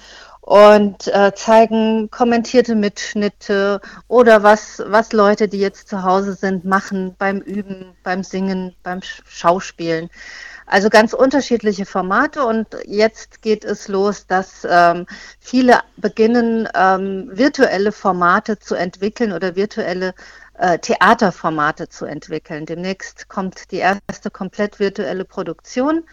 und 0.44 1.08
äh, 1.08 1.32
zeigen 1.34 2.12
kommentierte 2.12 2.76
Mitschnitte 2.76 3.80
oder 4.10 4.44
was, 4.44 4.84
was 4.86 5.14
Leute, 5.14 5.48
die 5.48 5.60
jetzt 5.60 5.88
zu 5.88 6.04
Hause 6.04 6.34
sind, 6.34 6.66
machen 6.66 7.16
beim 7.18 7.40
Üben, 7.40 7.96
beim 8.04 8.24
Singen, 8.24 8.76
beim 8.84 9.00
Schauspielen. 9.02 10.10
Also 10.66 10.90
ganz 10.90 11.14
unterschiedliche 11.14 11.86
Formate 11.86 12.46
und 12.46 12.68
jetzt 12.86 13.42
geht 13.42 13.64
es 13.64 13.88
los, 13.88 14.28
dass 14.28 14.68
ähm, 14.70 15.06
viele 15.40 15.80
beginnen, 15.96 16.68
ähm, 16.76 17.30
virtuelle 17.32 17.94
Formate 17.94 18.60
zu 18.60 18.76
entwickeln 18.76 19.32
oder 19.32 19.56
virtuelle 19.56 20.14
äh, 20.56 20.78
Theaterformate 20.78 21.88
zu 21.88 22.06
entwickeln. 22.06 22.66
Demnächst 22.66 23.30
kommt 23.30 23.72
die 23.72 23.78
erste 23.78 24.30
komplett 24.30 24.80
virtuelle 24.80 25.24
Produktion, 25.24 26.04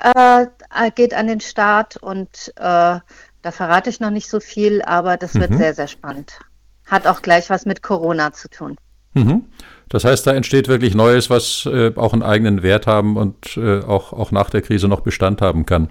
äh, 0.00 0.46
geht 0.94 1.12
an 1.12 1.26
den 1.26 1.40
Start 1.40 1.96
und 1.96 2.52
äh, 2.56 3.00
da 3.44 3.50
verrate 3.50 3.90
ich 3.90 4.00
noch 4.00 4.10
nicht 4.10 4.28
so 4.28 4.40
viel, 4.40 4.80
aber 4.82 5.18
das 5.18 5.34
wird 5.34 5.50
mhm. 5.50 5.58
sehr, 5.58 5.74
sehr 5.74 5.86
spannend. 5.86 6.38
Hat 6.86 7.06
auch 7.06 7.20
gleich 7.20 7.50
was 7.50 7.66
mit 7.66 7.82
Corona 7.82 8.32
zu 8.32 8.48
tun. 8.48 8.76
Mhm. 9.12 9.44
Das 9.90 10.04
heißt, 10.04 10.26
da 10.26 10.32
entsteht 10.32 10.66
wirklich 10.66 10.94
Neues, 10.94 11.28
was 11.28 11.68
äh, 11.70 11.92
auch 11.94 12.14
einen 12.14 12.22
eigenen 12.22 12.62
Wert 12.62 12.86
haben 12.86 13.18
und 13.18 13.58
äh, 13.58 13.80
auch, 13.80 14.14
auch 14.14 14.32
nach 14.32 14.48
der 14.48 14.62
Krise 14.62 14.88
noch 14.88 15.00
Bestand 15.00 15.42
haben 15.42 15.66
kann. 15.66 15.90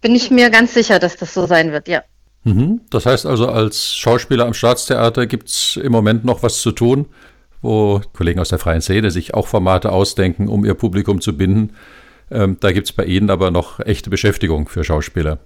Bin 0.00 0.16
ich 0.16 0.32
mir 0.32 0.50
ganz 0.50 0.74
sicher, 0.74 0.98
dass 0.98 1.16
das 1.16 1.32
so 1.32 1.46
sein 1.46 1.70
wird, 1.70 1.86
ja. 1.86 2.02
Mhm. 2.42 2.80
Das 2.90 3.06
heißt 3.06 3.26
also, 3.26 3.48
als 3.48 3.94
Schauspieler 3.94 4.44
am 4.46 4.54
Staatstheater 4.54 5.26
gibt 5.26 5.48
es 5.48 5.76
im 5.76 5.92
Moment 5.92 6.24
noch 6.24 6.42
was 6.42 6.60
zu 6.60 6.72
tun, 6.72 7.06
wo 7.60 8.00
Kollegen 8.12 8.40
aus 8.40 8.48
der 8.48 8.58
freien 8.58 8.82
Szene 8.82 9.12
sich 9.12 9.34
auch 9.34 9.46
Formate 9.46 9.92
ausdenken, 9.92 10.48
um 10.48 10.64
ihr 10.64 10.74
Publikum 10.74 11.20
zu 11.20 11.36
binden. 11.36 11.74
Ähm, 12.32 12.56
da 12.58 12.72
gibt 12.72 12.88
es 12.88 12.92
bei 12.92 13.04
Ihnen 13.04 13.30
aber 13.30 13.52
noch 13.52 13.78
echte 13.78 14.10
Beschäftigung 14.10 14.66
für 14.66 14.82
Schauspieler. 14.82 15.38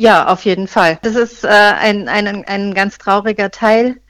Ja, 0.00 0.28
auf 0.28 0.46
jeden 0.46 0.66
Fall. 0.66 0.98
Das 1.02 1.14
ist 1.14 1.44
äh, 1.44 1.48
ein, 1.48 2.08
ein, 2.08 2.46
ein 2.46 2.72
ganz 2.72 2.96
trauriger 2.96 3.50
Teil 3.50 4.00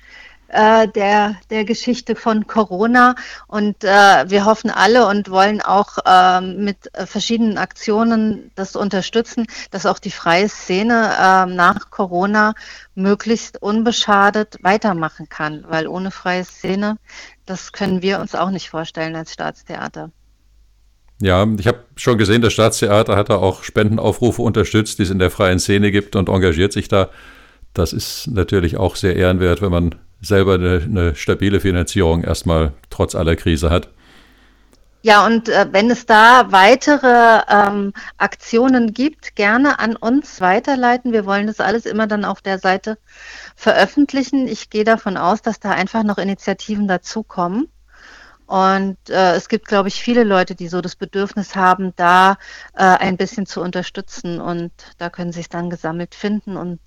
äh, 0.47 0.87
der, 0.87 1.35
der 1.51 1.65
Geschichte 1.65 2.15
von 2.15 2.47
Corona. 2.47 3.17
Und 3.49 3.83
äh, 3.83 4.31
wir 4.31 4.45
hoffen 4.45 4.71
alle 4.71 5.09
und 5.09 5.31
wollen 5.31 5.61
auch 5.61 5.99
äh, 6.07 6.43
mit 6.43 6.93
verschiedenen 6.95 7.59
Aktionen 7.59 8.53
das 8.55 8.77
unterstützen, 8.77 9.49
dass 9.73 9.85
auch 9.85 9.99
die 9.99 10.13
freie 10.13 10.49
Szene 10.49 11.13
äh, 11.19 11.47
nach 11.53 11.91
Corona 11.91 12.55
möglichst 12.95 13.61
unbeschadet 13.61 14.59
weitermachen 14.63 15.29
kann. 15.29 15.65
Weil 15.67 15.89
ohne 15.89 16.13
freie 16.13 16.45
Szene, 16.45 16.99
das 17.47 17.73
können 17.73 18.01
wir 18.01 18.21
uns 18.21 18.37
auch 18.37 18.51
nicht 18.51 18.71
vorstellen 18.71 19.17
als 19.17 19.33
Staatstheater. 19.33 20.13
Ja, 21.21 21.47
ich 21.59 21.67
habe 21.67 21.85
schon 21.97 22.17
gesehen, 22.17 22.41
das 22.41 22.55
Staatstheater 22.55 23.17
hat 23.17 23.29
da 23.29 23.37
auch 23.37 23.63
Spendenaufrufe 23.63 24.41
unterstützt, 24.41 24.99
die 24.99 25.03
es 25.03 25.11
in 25.11 25.19
der 25.19 25.31
freien 25.31 25.59
Szene 25.59 25.91
gibt 25.91 26.17
und 26.17 26.29
engagiert 26.29 26.73
sich 26.73 26.89
da. 26.89 27.11
Das 27.75 27.93
ist 27.93 28.27
natürlich 28.29 28.79
auch 28.79 28.97
sehr 28.97 29.17
ehrenwert, 29.17 29.61
wenn 29.61 29.71
man 29.71 29.95
selber 30.23 30.55
eine, 30.55 30.83
eine 30.83 31.15
stabile 31.15 31.61
Finanzierung 31.61 32.25
erstmal 32.25 32.73
trotz 32.89 33.15
aller 33.15 33.37
Krise 33.37 33.71
hat. 33.71 33.91
Ja, 35.03 35.25
und 35.25 35.49
äh, 35.49 35.67
wenn 35.73 35.91
es 35.91 36.05
da 36.05 36.53
weitere 36.53 37.41
ähm, 37.49 37.93
Aktionen 38.19 38.93
gibt, 38.93 39.35
gerne 39.35 39.79
an 39.79 39.97
uns 39.97 40.43
weiterleiten. 40.43 41.13
Wir 41.13 41.25
wollen 41.25 41.47
das 41.47 41.61
alles 41.61 41.87
immer 41.87 42.07
dann 42.07 42.27
auf 42.27 42.43
der 42.43 42.59
Seite 42.59 42.99
veröffentlichen. 43.57 44.47
Ich 44.47 44.69
gehe 44.69 44.85
davon 44.85 45.17
aus, 45.17 45.41
dass 45.41 45.59
da 45.59 45.71
einfach 45.71 46.03
noch 46.03 46.19
Initiativen 46.19 46.87
dazukommen. 46.87 47.69
Und 48.51 48.97
äh, 49.09 49.37
es 49.37 49.49
gibt, 49.49 49.69
glaube 49.69 49.87
ich, 49.87 50.01
viele 50.01 50.25
Leute, 50.25 50.57
die 50.57 50.67
so 50.67 50.81
das 50.81 50.97
Bedürfnis 50.97 51.55
haben, 51.55 51.93
da 51.95 52.33
äh, 52.75 52.83
ein 52.83 53.17
bisschen 53.17 53.47
zu 53.47 53.61
unterstützen. 53.61 54.41
Und 54.41 54.73
da 54.99 55.09
können 55.09 55.31
sie 55.31 55.39
es 55.39 55.49
dann 55.49 55.71
gesammelt 55.71 56.17
finden 56.17 56.57
und 56.57 56.81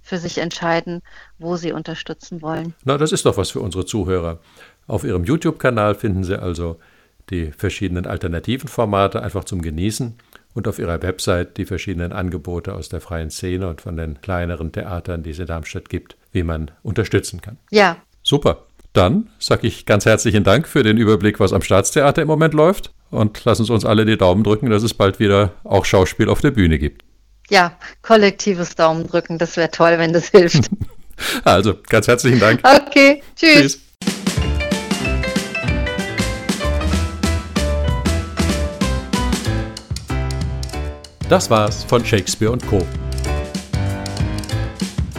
für 0.00 0.16
sich 0.16 0.38
entscheiden, 0.38 1.02
wo 1.38 1.56
sie 1.56 1.72
unterstützen 1.72 2.40
wollen. 2.40 2.72
Na, 2.84 2.96
das 2.96 3.12
ist 3.12 3.26
doch 3.26 3.36
was 3.36 3.50
für 3.50 3.60
unsere 3.60 3.84
Zuhörer. 3.84 4.38
Auf 4.86 5.04
ihrem 5.04 5.24
YouTube-Kanal 5.24 5.96
finden 5.96 6.24
Sie 6.24 6.40
also 6.40 6.80
die 7.28 7.52
verschiedenen 7.52 8.06
alternativen 8.06 8.68
Formate 8.68 9.22
einfach 9.22 9.44
zum 9.44 9.60
Genießen 9.60 10.16
und 10.54 10.66
auf 10.66 10.78
ihrer 10.78 11.02
Website 11.02 11.58
die 11.58 11.66
verschiedenen 11.66 12.14
Angebote 12.14 12.72
aus 12.72 12.88
der 12.88 13.02
freien 13.02 13.28
Szene 13.28 13.68
und 13.68 13.82
von 13.82 13.98
den 13.98 14.22
kleineren 14.22 14.72
Theatern, 14.72 15.22
die 15.22 15.32
es 15.32 15.38
in 15.38 15.46
Darmstadt 15.46 15.90
gibt, 15.90 16.16
wie 16.32 16.42
man 16.42 16.70
unterstützen 16.82 17.42
kann. 17.42 17.58
Ja. 17.70 17.98
Super. 18.22 18.64
Dann 18.92 19.30
sage 19.38 19.66
ich 19.66 19.86
ganz 19.86 20.04
herzlichen 20.04 20.44
Dank 20.44 20.68
für 20.68 20.82
den 20.82 20.98
Überblick, 20.98 21.40
was 21.40 21.52
am 21.52 21.62
Staatstheater 21.62 22.20
im 22.20 22.28
Moment 22.28 22.52
läuft. 22.52 22.92
Und 23.10 23.44
lassen 23.44 23.64
Sie 23.64 23.72
uns 23.72 23.84
alle 23.84 24.04
die 24.04 24.18
Daumen 24.18 24.44
drücken, 24.44 24.70
dass 24.70 24.82
es 24.82 24.94
bald 24.94 25.18
wieder 25.18 25.52
auch 25.64 25.84
Schauspiel 25.84 26.28
auf 26.28 26.40
der 26.40 26.50
Bühne 26.50 26.78
gibt. 26.78 27.02
Ja, 27.48 27.76
kollektives 28.02 28.74
Daumen 28.74 29.06
drücken, 29.06 29.38
das 29.38 29.56
wäre 29.56 29.70
toll, 29.70 29.98
wenn 29.98 30.12
das 30.12 30.28
hilft. 30.28 30.70
also, 31.44 31.74
ganz 31.88 32.08
herzlichen 32.08 32.40
Dank. 32.40 32.60
Okay, 32.62 33.22
tschüss. 33.36 33.54
tschüss. 33.54 33.80
Das 41.28 41.48
war's 41.48 41.84
von 41.84 42.04
Shakespeare 42.04 42.52
und 42.52 42.66
Co. 42.66 42.86